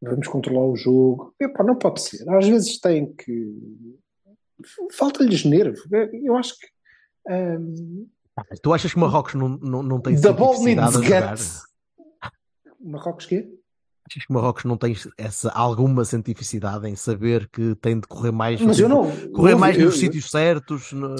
[0.00, 1.34] vamos controlar o jogo.
[1.40, 2.28] Epá, não pode ser.
[2.28, 3.98] Às vezes tem que.
[4.92, 5.78] Falta-lhes nervo.
[6.12, 6.66] Eu acho que.
[7.28, 8.08] hum,
[8.62, 11.62] Tu achas que Marrocos não, não, não tem the ball needs guts.
[12.82, 13.48] Marrocos quê?
[14.08, 18.60] Achas que Marrocos não tem essa, alguma cientificidade em saber que tem de correr mais,
[18.60, 19.04] Mas eu não.
[19.32, 20.92] correr eu- mais eu- nos eu- sítios certos?
[20.92, 21.14] no-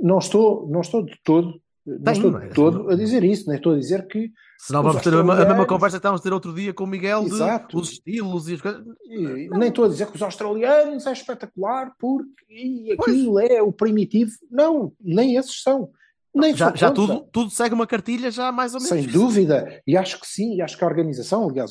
[0.00, 1.60] Não estou, não estou de todo.
[1.84, 2.48] Não Tem, estou não é?
[2.48, 5.24] de todo a dizer isso, nem estou a dizer que Senão Os vamos ter a
[5.24, 7.76] mesma, conversa que estávamos a ter outro dia com o Miguel de Exato.
[7.76, 8.84] os estilos e as coisas.
[9.08, 13.72] E Nem estou a dizer que os australianos é espetacular porque e aquilo é o
[13.72, 14.30] primitivo.
[14.48, 15.90] Não, nem esses são.
[16.34, 18.88] Nem Já, já tudo, tudo segue uma cartilha já mais ou menos.
[19.04, 19.82] Sem dúvida.
[19.86, 21.70] E acho que sim, e acho que a organização, aliás,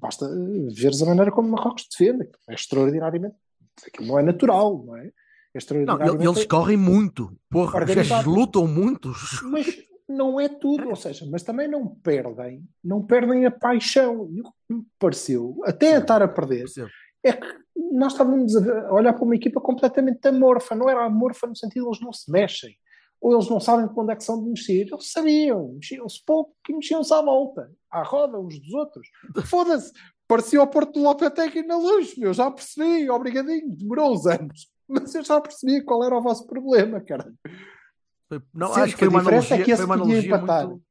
[0.00, 0.26] basta
[0.74, 2.28] veres a maneira como Marrocos defende.
[2.48, 3.36] É extraordinariamente.
[3.86, 5.00] Aquilo não é natural, não é?
[5.00, 5.10] É Não,
[5.58, 6.26] extraordinariamente.
[6.26, 7.36] eles correm muito.
[7.50, 8.24] Porra, Organizado.
[8.24, 9.40] gajos lutam muitos.
[9.44, 9.66] Mas
[10.08, 14.28] não é tudo, ou seja, mas também não perdem, não perdem a paixão.
[14.32, 16.64] E o que me pareceu, até a estar a perder,
[17.22, 17.46] é que
[17.92, 21.88] nós estávamos a olhar para uma equipa completamente amorfa, não era amorfa no sentido de
[21.88, 22.74] eles não se mexem,
[23.22, 26.74] ou eles não sabem onde é que são de mexer, eles sabiam, mexiam-se pouco e
[26.74, 29.08] mexiam-se à volta, à roda uns dos outros.
[29.46, 29.92] Foda-se,
[30.26, 35.14] parecia o Porto de Lopetegui na luz, meu, já percebi, obrigadinho, demorou uns anos, mas
[35.14, 37.32] eu já percebi qual era o vosso problema, cara.
[38.52, 40.68] Não, Sim, acho que foi a uma diferença analogia, é que esse podia empatar.
[40.68, 40.82] muito.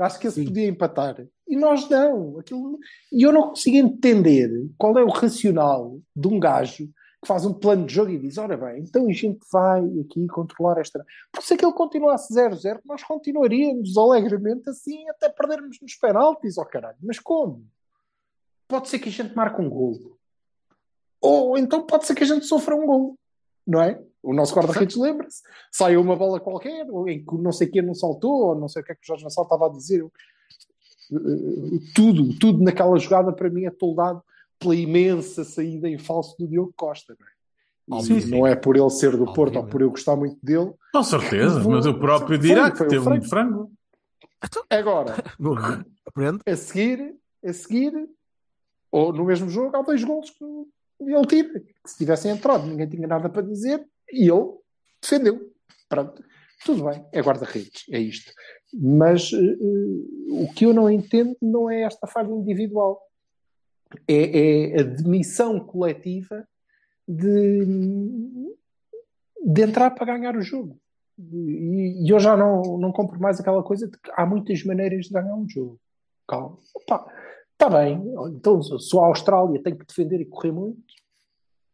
[0.00, 0.46] Acho que esse Sim.
[0.46, 1.26] podia empatar.
[1.46, 2.38] E nós não.
[2.38, 2.78] Aquilo...
[3.12, 6.88] E eu não consigo entender qual é o racional de um gajo
[7.20, 10.26] que faz um plano de jogo e diz: ora bem, então a gente vai aqui
[10.28, 11.04] controlar esta.
[11.32, 16.98] Porque se aquilo continuasse 0-0, nós continuaríamos alegremente assim até perdermos nos penaltis, ó caralho.
[17.02, 17.66] Mas como?
[18.68, 20.18] Pode ser que a gente marque um gol.
[21.20, 23.18] Ou então pode ser que a gente sofra um gol.
[23.66, 24.00] Não é?
[24.22, 25.42] O nosso guarda-redes lembra-se.
[25.72, 28.82] Saiu uma bola qualquer, ou em que não sei quem não saltou, ou não sei
[28.82, 30.04] o que é que o Jorge Nassau estava a dizer.
[30.04, 31.16] Eh,
[31.94, 34.22] Tudo, tudo naquela jogada para mim é toldado
[34.58, 37.16] pela imensa saída em falso do Diogo Costa.
[37.86, 38.30] Não é, E Sim, sim.
[38.30, 39.70] não é por ele ser do Porto ou Obviamente.
[39.70, 40.72] por eu gostar muito dele.
[40.92, 43.24] Com certeza, Vou- mas o próprio dirá que foi o teve frango.
[43.24, 43.72] um frango.
[44.70, 46.38] Agora, amigo, Aprende?
[46.46, 47.92] a seguir, a seguir,
[48.92, 50.44] ou no mesmo jogo, há dois golos que
[51.00, 51.60] ele tira.
[51.60, 54.50] Que se tivessem entrado, ninguém tinha nada para dizer e ele
[55.00, 55.50] defendeu.
[55.88, 56.22] Pronto,
[56.64, 58.32] tudo bem, é guarda-redes, é isto.
[58.74, 59.56] Mas eh,
[60.30, 63.00] o que eu não entendo não é esta falha individual,
[64.06, 66.46] é, é a demissão coletiva
[67.06, 67.64] de,
[69.44, 70.78] de entrar para ganhar o jogo.
[71.18, 75.06] E, e eu já não, não compro mais aquela coisa de que há muitas maneiras
[75.06, 75.80] de ganhar um jogo.
[76.26, 76.58] Calma.
[77.58, 78.00] Está bem.
[78.28, 80.78] Então, se a Austrália tem que defender e correr muito,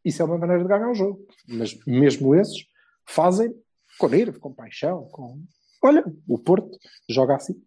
[0.05, 1.27] isso é uma maneira de ganhar um jogo.
[1.47, 2.67] Mas mesmo esses
[3.05, 3.55] fazem
[3.99, 5.09] com nervo, com paixão.
[5.11, 5.43] Com...
[5.83, 7.61] Olha, o Porto joga assim.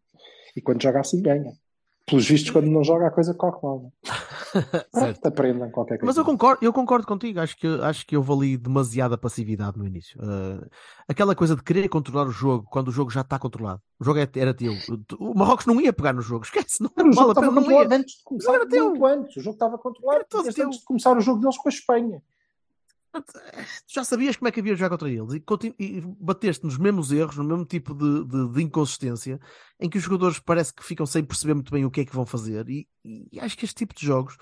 [0.55, 1.53] E quando joga assim, ganha.
[2.05, 3.91] Pelos vistos, quando não joga, a coisa corre mal.
[4.91, 6.05] Pronto, aprendam qualquer coisa.
[6.05, 7.39] Mas eu concordo, eu concordo contigo.
[7.39, 10.19] Acho que, acho que houve ali demasiada passividade no início.
[10.21, 10.67] Uh,
[11.07, 13.81] aquela coisa de querer controlar o jogo quando o jogo já está controlado.
[13.99, 14.73] O jogo é- era teu.
[15.19, 16.45] O Marrocos não ia pegar no jogo.
[16.45, 17.87] Esquece, não, não vale a pena, não ia.
[17.95, 18.53] antes de começar.
[18.53, 19.05] Era teu.
[19.05, 19.37] Antes.
[19.37, 22.21] O jogo estava controlado antes de começar o jogo deles com a Espanha.
[23.13, 25.43] Tu já sabias como é que havia jogar contra eles e,
[25.79, 29.39] e bateste nos mesmos erros, no mesmo tipo de, de- de inconsistência,
[29.79, 32.13] em que os jogadores parece que ficam sem perceber muito bem o que é que
[32.15, 32.67] vão fazer.
[32.69, 34.37] E, e acho que este tipo de jogos,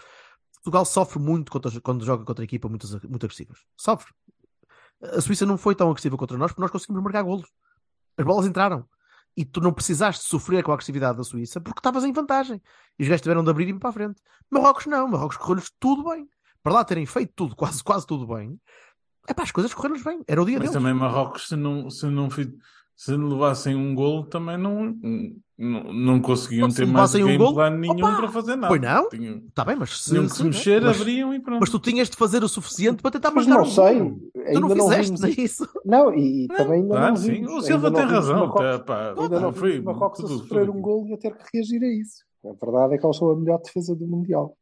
[0.56, 3.60] Portugal sofre muito contra- quando joga contra equipa muito, muito agressivas.
[3.78, 4.14] Sofre.
[5.02, 7.48] A Suíça não foi tão agressiva contra nós porque nós conseguimos marcar golos.
[8.18, 8.86] As bolas entraram.
[9.38, 12.62] E tu não precisaste sofrer com a agressividade da Suíça porque estavas em vantagem.
[12.98, 14.22] E os gajos tiveram de abrir e ir para a frente.
[14.50, 15.08] Marrocos não.
[15.08, 16.28] Marrocos correu-lhes tudo bem.
[16.66, 18.60] Para lá terem feito tudo, quase, quase tudo bem,
[19.28, 20.24] é pá, as coisas correram-lhes bem.
[20.28, 20.84] Era o dia Mas deles.
[20.84, 22.52] também Marrocos, se não, se não, fi-
[22.96, 24.96] se levassem um golo, também não,
[25.58, 28.68] não, não conseguiam Se ter mais um game golo, plan nenhum opa, para fazer nada.
[28.70, 29.10] Pois não?
[29.10, 31.60] Tinham, Está bem, mas se, tinham que se mexer, mas, abriam e pronto.
[31.60, 34.00] mas tu tinhas de fazer o suficiente para tentar Mas marcar não um sei.
[34.00, 34.20] golo.
[34.34, 35.70] Tu não não fizeste vimos nem isso.
[35.86, 37.32] Não, e também ainda Claro, não sim.
[37.32, 37.52] vimos.
[37.54, 38.36] O Silva ainda tem não razão.
[38.40, 41.36] Marrocos- tá, pá, Ainda não foi Marrocos a sofrer tudo um gol e a ter
[41.36, 42.24] que reagir a isso.
[42.44, 44.56] A verdade é que eles são a melhor defesa do Mundial.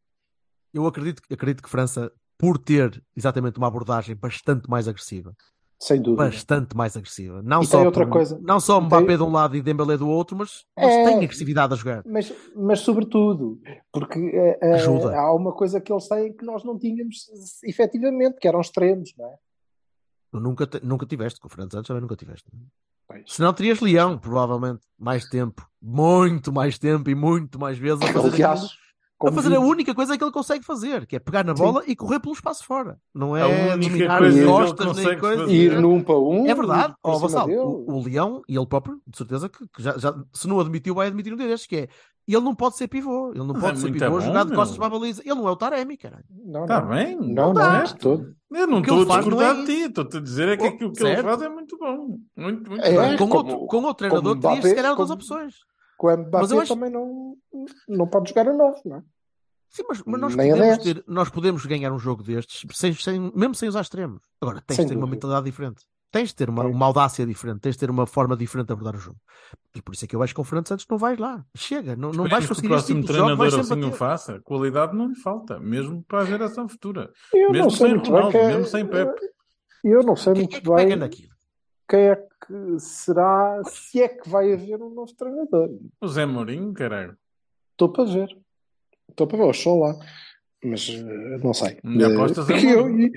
[0.74, 5.36] Eu acredito, acredito que França, por ter exatamente uma abordagem bastante mais agressiva,
[5.80, 6.24] Sem dúvida.
[6.26, 8.40] bastante mais agressiva, não E só, outra por- coisa.
[8.42, 11.04] não só Mbappé tem- de um lado e Dembélé do outro, mas, mas É.
[11.04, 12.04] tem agressividade a jogar.
[12.06, 13.62] Mas, mas sobretudo,
[13.92, 17.28] porque eh, eh, há uma coisa que eles têm que nós não tínhamos
[17.64, 19.36] efetivamente, que eram extremos, não é?
[20.32, 22.50] Tu nunca, nunca tiveste, com o Fernando Santos também nunca tiveste.
[23.08, 23.24] Pois.
[23.28, 28.30] Senão terias Leão, provavelmente, mais tempo, muito mais tempo e muito mais vezes a fazer,
[28.30, 28.62] Aliás,
[29.28, 31.64] a como fazer a única coisa que ele consegue fazer, que é pegar na Sim.
[31.64, 32.98] bola e correr pelo espaço fora.
[33.14, 35.42] Não A é única dominar costas nem coisa.
[35.44, 35.54] fazer.
[35.56, 36.46] ir num para um.
[36.48, 39.98] É verdade, cima Vassal, o, o Leão e ele próprio, de certeza que, que já,
[39.98, 41.88] já- se não admitiu, vai admitir um dia destes, que é
[42.26, 44.54] ele não pode ser pivô, ele não Mas pode é ser pivô bom, jogar de
[44.56, 45.22] costas para a baliza.
[45.26, 46.24] Ele não é o Taremi, caralho.
[46.30, 46.88] Não, Está não.
[46.88, 47.16] Tá bem.
[47.18, 47.84] Não, não, dá.
[47.84, 48.34] de todo.
[48.50, 49.72] Eu não estou a não é discordar de ti.
[49.84, 52.18] Estou-te a dizer é que Oh, aquilo que ele faz é muito bom.
[52.38, 53.18] Muito, muito É, bem.
[53.18, 55.56] com, como- outro, com outro treinador, terias se calhar outras opções.
[55.98, 57.36] Com o Mbappé acho- também não,
[57.90, 59.04] não pode jogar a 9, não é?
[59.76, 60.78] Sim, mas, mas nós, podemos 10.
[60.84, 64.22] ter, nós podemos ganhar um jogo destes sem, sem- mesmo sem usar extremos.
[64.40, 65.16] Agora, tens Sem de ter uma dúvida.
[65.16, 65.84] mentalidade diferente.
[66.12, 68.96] Tens de ter uma, uma audácia diferente, tens de ter uma forma diferente de abordar
[68.96, 69.18] o jogo.
[69.76, 71.44] E por isso é que eu acho que com o Fernando Santos não vais lá.
[71.58, 74.40] Chega, não, não vais conseguir o este próximo tipo de jogo, vais assim o faça.
[74.42, 77.12] Qualidade não lhe falta, mesmo para a geração futura.
[77.34, 79.22] Eu Mesmo não sei sem Ronaldo, é- mesmo sem Pepe.
[79.84, 81.34] Eu não sei Quem muito é que pega bem naquilo?
[81.90, 85.68] quem é que será, se é que vai haver um novo treinador.
[86.00, 87.18] O Zé Mourinho, caralho.
[87.72, 88.38] Estou para ver.
[89.14, 89.96] Estou para ver, eu sou lá.
[90.66, 91.78] Mas eh, não sei.
[91.84, 93.12] Me apostas Eh, porque eu,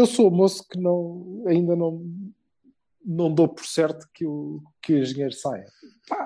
[0.00, 2.02] eu sou moço que não, ainda não,
[3.04, 5.64] não dou por certo que o, que o engenheiro saia.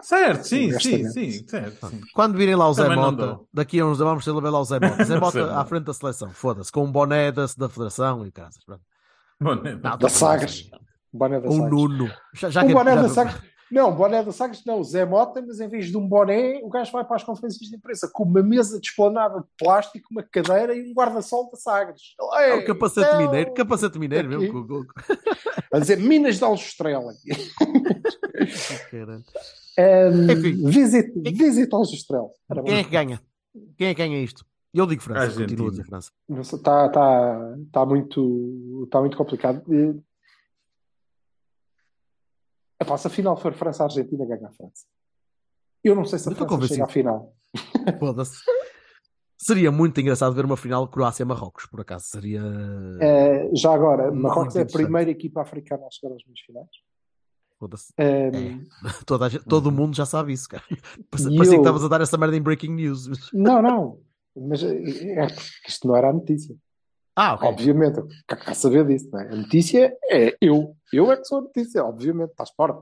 [0.03, 1.89] Certo, sim, sim, sim, certo.
[1.89, 2.01] sim.
[2.15, 4.65] Quando virem lá o Zé Também Mota, daqui a uns anos vamos ter lá o
[4.65, 5.05] Zé Mota.
[5.05, 8.63] Zé Mota à frente da seleção, foda-se, com um boné da, da Federação e casas.
[8.69, 8.77] Né?
[9.41, 10.71] Não, Da tá Sagres.
[11.13, 11.71] Boné da Sagres.
[11.71, 12.11] Nuno.
[12.35, 13.37] Já, já o que- boné já- da Sagres.
[13.71, 16.93] Não, boné da Sagres não, Zé Mota, mas em vez de um boné, o gajo
[16.93, 20.91] vai para as conferências de imprensa com uma mesa desplanada de plástico, uma cadeira e
[20.91, 22.01] um guarda-sol da Sagres.
[22.39, 23.23] É o capacete não!
[23.27, 24.39] mineiro, capacete mineiro Aqui.
[24.39, 24.67] mesmo.
[24.69, 24.87] com- com-
[25.73, 27.13] A dizer Minas de Aljustrela.
[28.91, 29.25] Caralho.
[29.79, 30.71] Um, Enfim.
[30.71, 32.31] visita, visita Aljustrela.
[32.49, 32.73] Ora bem.
[32.73, 33.21] Quem é que ganha?
[33.77, 34.43] Quem é que ganha isto?
[34.73, 35.47] Eu digo França, Argentina.
[35.49, 36.11] continuo a dizer França.
[36.31, 39.63] Está tá, tá muito, tá muito complicado.
[42.81, 44.85] Epá, se a final for França-Argentina, ganha a França.
[45.83, 47.35] Eu não sei se a Eu França chega à final.
[47.99, 48.39] Foda-se.
[49.39, 52.07] Seria muito engraçado ver uma final Croácia-Marrocos, por acaso.
[52.07, 52.43] Seria.
[53.01, 56.69] Eh, já agora, Marrocos é a primeira equipa africana a chegar às meias finais.
[57.59, 57.93] Foda-se.
[57.99, 58.65] Ehm,
[59.07, 60.63] Toda gente- todo mundo já sabe isso, cara.
[61.11, 63.09] Parecia E parecia que eu- estavas a dar essa merda em breaking news.
[63.33, 64.01] Não, não.
[64.37, 65.27] Mas é é
[65.67, 66.55] isto não era a notícia.
[67.17, 67.49] Ah, ok.
[67.49, 69.29] Obviamente, quero saber disso, não é?
[69.33, 70.77] A notícia é eu.
[70.93, 72.79] Eu é que sou a notícia, obviamente, estás fora.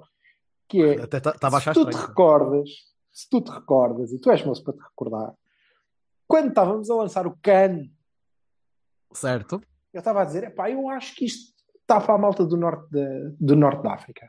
[0.68, 2.06] Que é, Até estava a se tu te estranho.
[2.08, 2.68] recordas,
[3.12, 5.34] se tu te recordas, e tu és moço para te recordar,
[6.26, 7.84] quando estávamos a lançar o CAN,
[9.12, 9.60] Certo?
[9.92, 12.90] eu estava a dizer, epá, eu acho que isto está para a malta do norte,
[12.90, 13.06] da
[13.38, 14.28] do norte da África.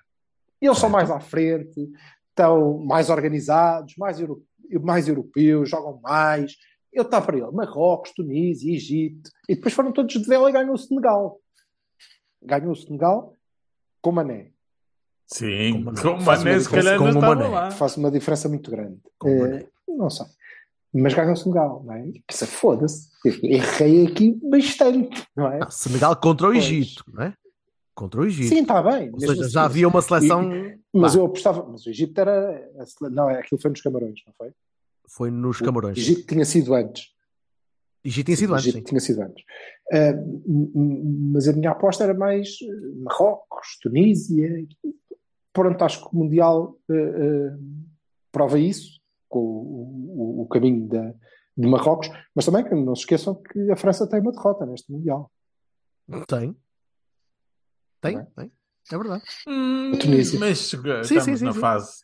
[0.61, 1.89] Eles são mais à frente,
[2.29, 4.43] estão mais organizados, mais, euro-
[4.83, 6.55] mais europeus, jogam mais.
[6.95, 10.73] Eu estava para ele, Marrocos, Tunísia, Egito, e depois foram todos de vela e ganhou
[10.73, 11.39] o Senegal.
[12.41, 13.33] Ganhou o Senegal
[14.01, 14.51] com Mané.
[15.27, 16.59] Sim, Com o Mané.
[16.59, 17.47] se calhar diferença não com o estava Mané.
[17.49, 17.71] lá.
[17.71, 18.99] Faz uma diferença muito grande.
[19.19, 19.67] Com o Mané.
[19.87, 20.25] não sei.
[20.93, 22.03] Mas ganhou o Senegal, não é?
[22.25, 23.09] Pensa, foda-se.
[23.43, 25.59] Errei aqui bastante, não é?
[25.59, 26.63] Não, Senegal contra o Pois.
[26.63, 27.33] Egito, não é?
[27.93, 28.49] Contra o Egito.
[28.49, 29.09] Sim, está bem.
[29.11, 29.49] Ou seja, assim.
[29.51, 30.49] já havia uma seleção.
[30.93, 32.71] Mas Vá, eu apostava, mas o Egito era.
[32.79, 34.51] a sele- Não, é aquilo foi nos Camarões, não foi?
[35.07, 35.97] Foi nos O Camarões.
[35.97, 37.13] Egito tinha sido antes.
[38.03, 38.83] Egito tinha sido O antes, Egito sim.
[38.89, 39.43] tinha sido antes.
[39.91, 42.67] M- mas a minha aposta era mais eh,
[43.03, 44.65] Marrocos, Tunísia.
[45.53, 47.57] Pronto, acho que o Mundial eh, eh,
[48.31, 48.99] prova isso,
[49.29, 51.13] com o, o- o caminho da,
[51.57, 52.09] de Marrocos.
[52.35, 55.31] Mas também que não se esqueçam que a França tem uma derrota neste Mundial.
[56.27, 56.55] Tem.
[58.01, 58.51] Tem, Não tem.
[58.91, 59.23] É verdade.
[59.47, 60.39] Hum, A Tunísia.
[60.39, 61.59] mas Sim, estamos sim, sim, na sim.
[61.59, 62.03] fase.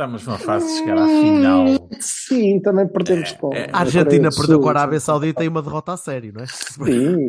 [0.00, 1.66] Estamos numa fase de chegar à final.
[2.00, 4.70] Sim, também perdemos o- é, para A a Argentina Coreia do perdeu Sul, com a
[4.70, 5.04] Arábia sim.
[5.04, 6.46] Saudita e uma derrota a sério, não é?
[6.46, 7.26] Sim,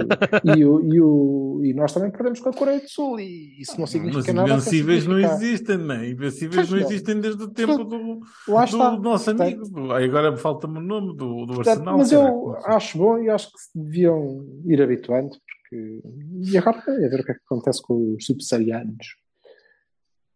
[0.56, 3.74] e, o, e, o, e nós também perdemos com a Coreia do Sul, e isso
[3.74, 4.52] não Mas significa nada.
[4.52, 6.10] invencíveis não existem, não é?
[6.12, 6.86] Invencíveis não não.
[6.88, 9.92] existem desde o tempo do, Lá do nosso Portanto, amigo.
[9.92, 11.98] aí agora falta-me o nome do, do portanto, Arsenal.
[11.98, 12.22] mas eu
[12.62, 12.74] sei.
[12.74, 16.02] acho bom e acho que se deviam ir habituando, porque.
[16.50, 19.20] E agora é ver o que é que acontece com os subsaarianos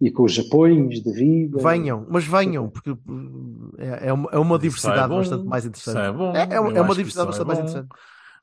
[0.01, 1.57] e com os Japões de vida.
[1.61, 5.65] Venham, mas venham, porque hum, é, é uma, é uma diversidade é bom, bastante mais
[5.65, 5.97] interessante.
[5.97, 6.35] é bom.
[6.35, 7.89] É, é, uma- é diversidade é bastante mais interessante.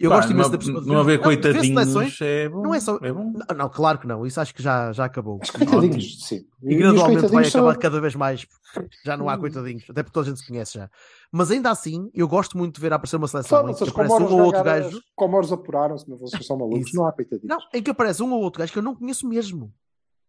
[0.00, 2.20] Eu Pá, gosto imenso não, da pessoa de não ver- haver não, ver coitadinhos seleções,
[2.22, 2.62] é bom.
[2.62, 3.32] não é só- É bom.
[3.48, 4.26] Não, não, claro que não.
[4.26, 5.38] Isso acho que já, já acabou.
[5.40, 6.44] Os coitadinhos, sim.
[6.62, 8.44] E os gradualmente vai coitadinhos acabar são- cada vez mais.
[8.74, 10.90] porque Já não há coitadinhos, até porque toda a gente se conhece já.
[11.30, 14.26] Mas ainda assim, eu gosto muito de ver aparecer uma seleção em que aparece um
[14.32, 15.00] ou outro gajo.
[15.20, 16.96] os apuraram-se, mas vocês são malucos, Isso.
[16.96, 17.48] não há coitadinhos.
[17.48, 19.72] Não, em que aparece um ou outro gajo que eu não conheço mesmo.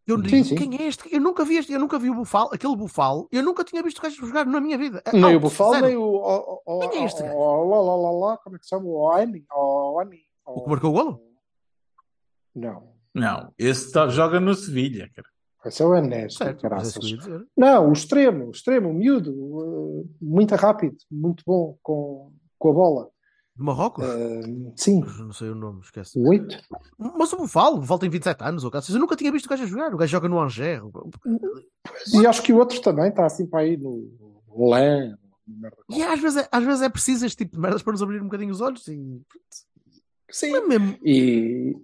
[0.05, 0.55] Eu Sim, digo, sim.
[0.55, 1.13] quem é este?
[1.15, 3.99] Eu nunca vi este, eu nunca vi o Bufalo, aquele Bufalo, eu nunca tinha visto
[3.99, 5.01] o gajo jogar na minha vida.
[5.13, 5.87] Nem Não, o Bufalo, zero.
[5.87, 6.03] nem o.
[6.03, 8.85] o- o- Quem é este o- lá, Como é que se chama?
[8.85, 9.45] O Ani?
[9.55, 10.19] O Ani?
[10.45, 11.21] O que marcou o golo?
[12.53, 12.93] Não.
[13.15, 15.27] Não, esse tá- joga no Sevilha, cara.
[15.65, 17.39] Esse é o Enes, Certo, mas é.
[17.55, 22.73] Não, o extremo, o extremo, o miúdo, uh, muito rápido, muito bom com, com a
[22.73, 23.09] bola.
[23.55, 24.03] De Marrocos?
[24.03, 26.17] Uh, sim, Não sei o nome, esquece.
[26.17, 26.57] o 8.
[26.97, 28.95] Mas o Bufalo, o Bufalo tem 27 anos, ou caso.
[28.95, 29.93] Eu nunca tinha visto o gajo a jogar.
[29.93, 30.83] O gajo joga no Angers.
[32.13, 34.09] E acho que o outro também está assim para aí no
[34.55, 35.15] Lã.
[35.89, 38.19] E às vezes, é, às vezes é preciso este tipo de merdas para nos abrir
[38.21, 38.87] um bocadinho os olhos.
[38.87, 39.21] E...
[40.31, 40.55] Sim.
[40.55, 40.97] É mesmo.
[41.05, 41.75] E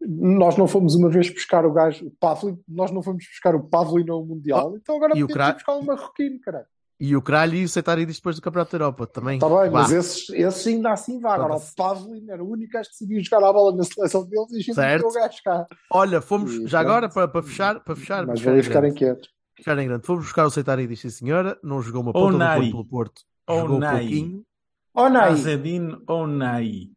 [0.00, 3.62] nós não fomos uma vez buscar o gajo, o Pavli, nós não fomos buscar o
[3.62, 6.66] Pavli no Mundial, então agora Oh, e o podemos buscar um marroquino, caralho.
[7.00, 9.34] E o Cralho e o Seitaridis depois do Campeonato da Europa também.
[9.34, 9.80] Está bem, Vá.
[9.82, 11.34] mas esses, esses ainda assim vá.
[11.34, 11.60] Agora o.
[11.76, 14.74] Pavlin era o único que sabia jogar a bola na seleção deles e a gente
[14.74, 15.06] Certo.
[15.08, 15.66] o gajo cá.
[15.90, 16.90] Olha, fomos, E já pronto.
[16.92, 19.28] agora, para, para fechar, para fechar, Mas em ficarem grande, quietos.
[19.56, 20.06] fechar em grande.
[20.06, 21.58] Fomos buscar o Seitaridis, sim senhora.
[21.62, 22.58] Não jogou uma ponta do Onai.
[22.60, 23.22] Porto pelo Porto.
[23.50, 23.98] Jogou Onai.
[24.00, 24.46] pouquinho.
[24.94, 26.90] Oh, Nai, Azedin Onai.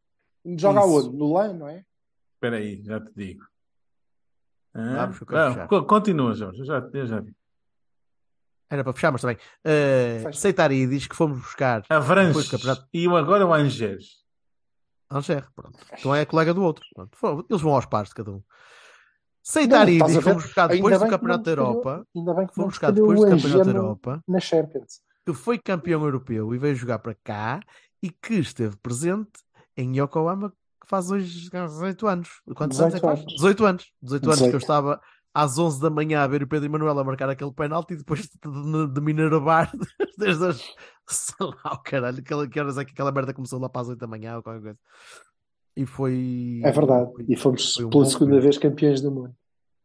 [0.58, 0.90] joga Isso.
[1.00, 1.18] aonde?
[1.18, 1.84] No LAN, não é?
[2.36, 3.44] Espera aí, já te digo.
[4.74, 6.60] Ah, Ah, continua, Jorge.
[6.60, 7.36] Eu já, eu já digo.
[8.70, 9.38] Era para fechar, mas também.
[9.66, 10.40] Uh, Fecha.
[10.40, 12.46] Seitaridis que fomos buscar Avranches.
[12.46, 12.88] Do campeonato.
[12.94, 14.24] E o- agora o Angers.
[15.12, 15.78] Angers, pronto.
[15.98, 16.84] Então é colega do outro.
[16.96, 17.46] Pronto.
[17.50, 18.42] Eles vão aos pares de cada um.
[19.44, 20.24] Seitaridis estás a ver?
[20.24, 22.08] fomos buscar Ainda depois do que Campeonato da Europa.
[22.16, 24.24] Ainda bem que Fomos buscar depois do Campeonato da Europa.
[24.28, 25.02] na Champions.
[25.26, 27.60] que foi campeão europeu e veio jogar para cá
[28.02, 29.30] e que esteve presente
[29.78, 30.50] em Yokohama
[30.82, 32.30] que faz hoje 18 anos.
[32.56, 33.20] Quantos anos é que 18 faz?
[33.20, 33.34] anos.
[33.36, 33.92] 18 anos.
[34.02, 34.62] 18 anos que eu 18.
[34.62, 35.02] estava
[35.36, 38.22] às 11 da manhã a ver o Pedro Emanuel a marcar aquele penalti e depois
[38.22, 39.14] de, de, me
[40.18, 40.58] desde as
[41.08, 43.90] sei lá, o caralho, que, que horas é que aquela merda começou lá para as
[43.90, 44.80] 8 da manhã ou qualquer coisa.
[45.76, 46.62] E foi.
[46.64, 47.12] É verdade.
[47.14, 48.44] foi- E fomos foi um pela segunda momento.
[48.44, 49.36] vez campeões do mundo.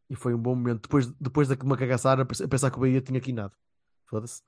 [0.09, 0.83] E foi um bom momento.
[0.83, 3.53] Depois, depois da uma cagaçada, a pensar que o Bahia tinha quinado.
[4.05, 4.41] Foda-se.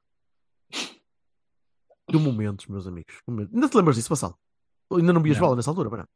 [2.07, 3.13] Que momentos, meus amigos.
[3.15, 3.53] Que momentos.
[3.53, 4.37] Ainda te lembras disso, Vassal?
[4.91, 6.07] Ainda não vias bola nessa altura, para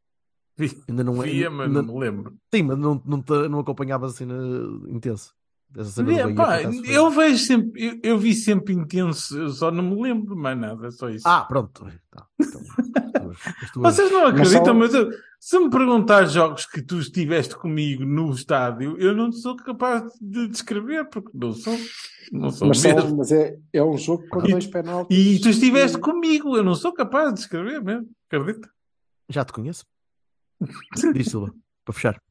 [0.58, 2.36] Vi- Ainda não Via, ainda- mas não me lembro.
[2.53, 5.34] Sim, mas não, não, te- não acompanhavas assim na- intenso.
[5.76, 9.49] Essa cena do Via, Bahia, pá, eu vejo sempre, eu, eu vi sempre intenso, eu
[9.49, 11.28] só não me lembro mais nada, é só isso.
[11.28, 11.86] Ah, pronto.
[12.10, 12.62] Tá, então,
[13.74, 17.55] tuas- Vocês não Mas acreditam, só- mas eu, Se me perguntar jogos que tu estiveste
[17.55, 21.78] comigo no estádio, eu não sou capaz de descrever, porque não sou.
[22.32, 23.18] Não sou Marcelo, mesmo.
[23.18, 25.16] mas é, é um jogo com E- dois penaltis.
[25.16, 28.08] E tu estiveste comigo, eu não sou capaz de descrever mesmo.
[28.32, 28.70] Acredita?
[29.30, 29.86] Já te conheço.
[31.14, 31.53] Diz, Silva,
[31.86, 32.22] para fechar.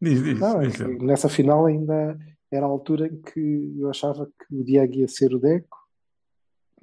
[0.00, 0.38] Diz, diz.
[0.38, 0.78] Não, é diz.
[1.00, 2.18] nessa final ainda
[2.50, 5.76] era a altura em que eu achava que o Diego ia ser o Deco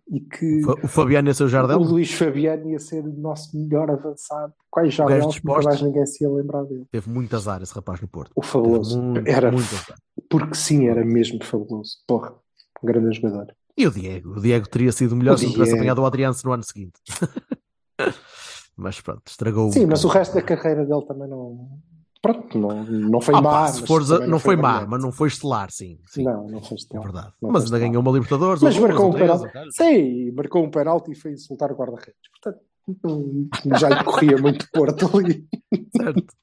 [0.09, 1.79] e que O Fabiano o seu o Jardel.
[1.79, 4.53] Luís Fabiano ia ser o nosso melhor avançado.
[4.69, 6.85] Quais Jardel, nunca mais ninguém se ia lembrar dele.
[6.91, 8.31] Teve muito azar esse rapaz no Porto.
[8.35, 9.01] O fabuloso.
[9.01, 9.97] Muito, era muito azar.
[10.29, 11.97] porque sim, era mesmo fabuloso.
[12.07, 12.33] Porra,
[12.81, 13.55] um grande jogador.
[13.77, 14.37] E o Diego?
[14.37, 16.99] O Diego teria sido melhor O se não tivesse apanhado o Adrianse no ano seguinte.
[18.75, 21.69] mas pronto, estragou Sim, mas o resto da carreira dele também não.
[22.21, 23.49] Pronto, não, não foi Ah, má.
[23.51, 24.89] pá, se mas fores a- também não foi má, brilhante.
[24.91, 25.99] mas não foi estelar, sim.
[26.07, 27.03] sim Não, não foi é estelar.
[27.03, 27.33] verdade.
[27.41, 28.63] Não mas foi ainda ganhou uma Libertadores.
[28.63, 29.51] Mas marcou ou um penalti.
[29.71, 32.15] Sim, marcou um penalti e foi insultar o guarda-redes.
[32.41, 32.63] Portanto,
[33.03, 35.45] não- já lhe corria muito Porto ali.
[35.95, 36.33] Certo.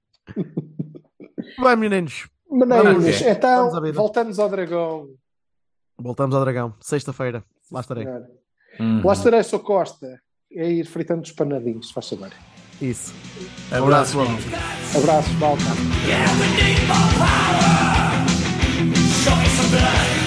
[1.63, 5.09] Bem, meninos, Meninos, então voltamos ao Dragão.
[5.99, 6.75] voltamos ao Dragão.
[6.81, 7.43] Sexta-feira.
[7.73, 8.07] Lá estarei.
[8.79, 9.03] Uhum.
[9.05, 10.21] Lá estarei, sou Costa.
[10.53, 12.33] É ir fritando os panadinhos, se faz saber.
[12.83, 13.15] Isso.
[13.71, 14.19] Abraço.
[14.21, 14.97] Abraço.
[14.97, 15.63] Abraços, malta.
[19.23, 20.20] Show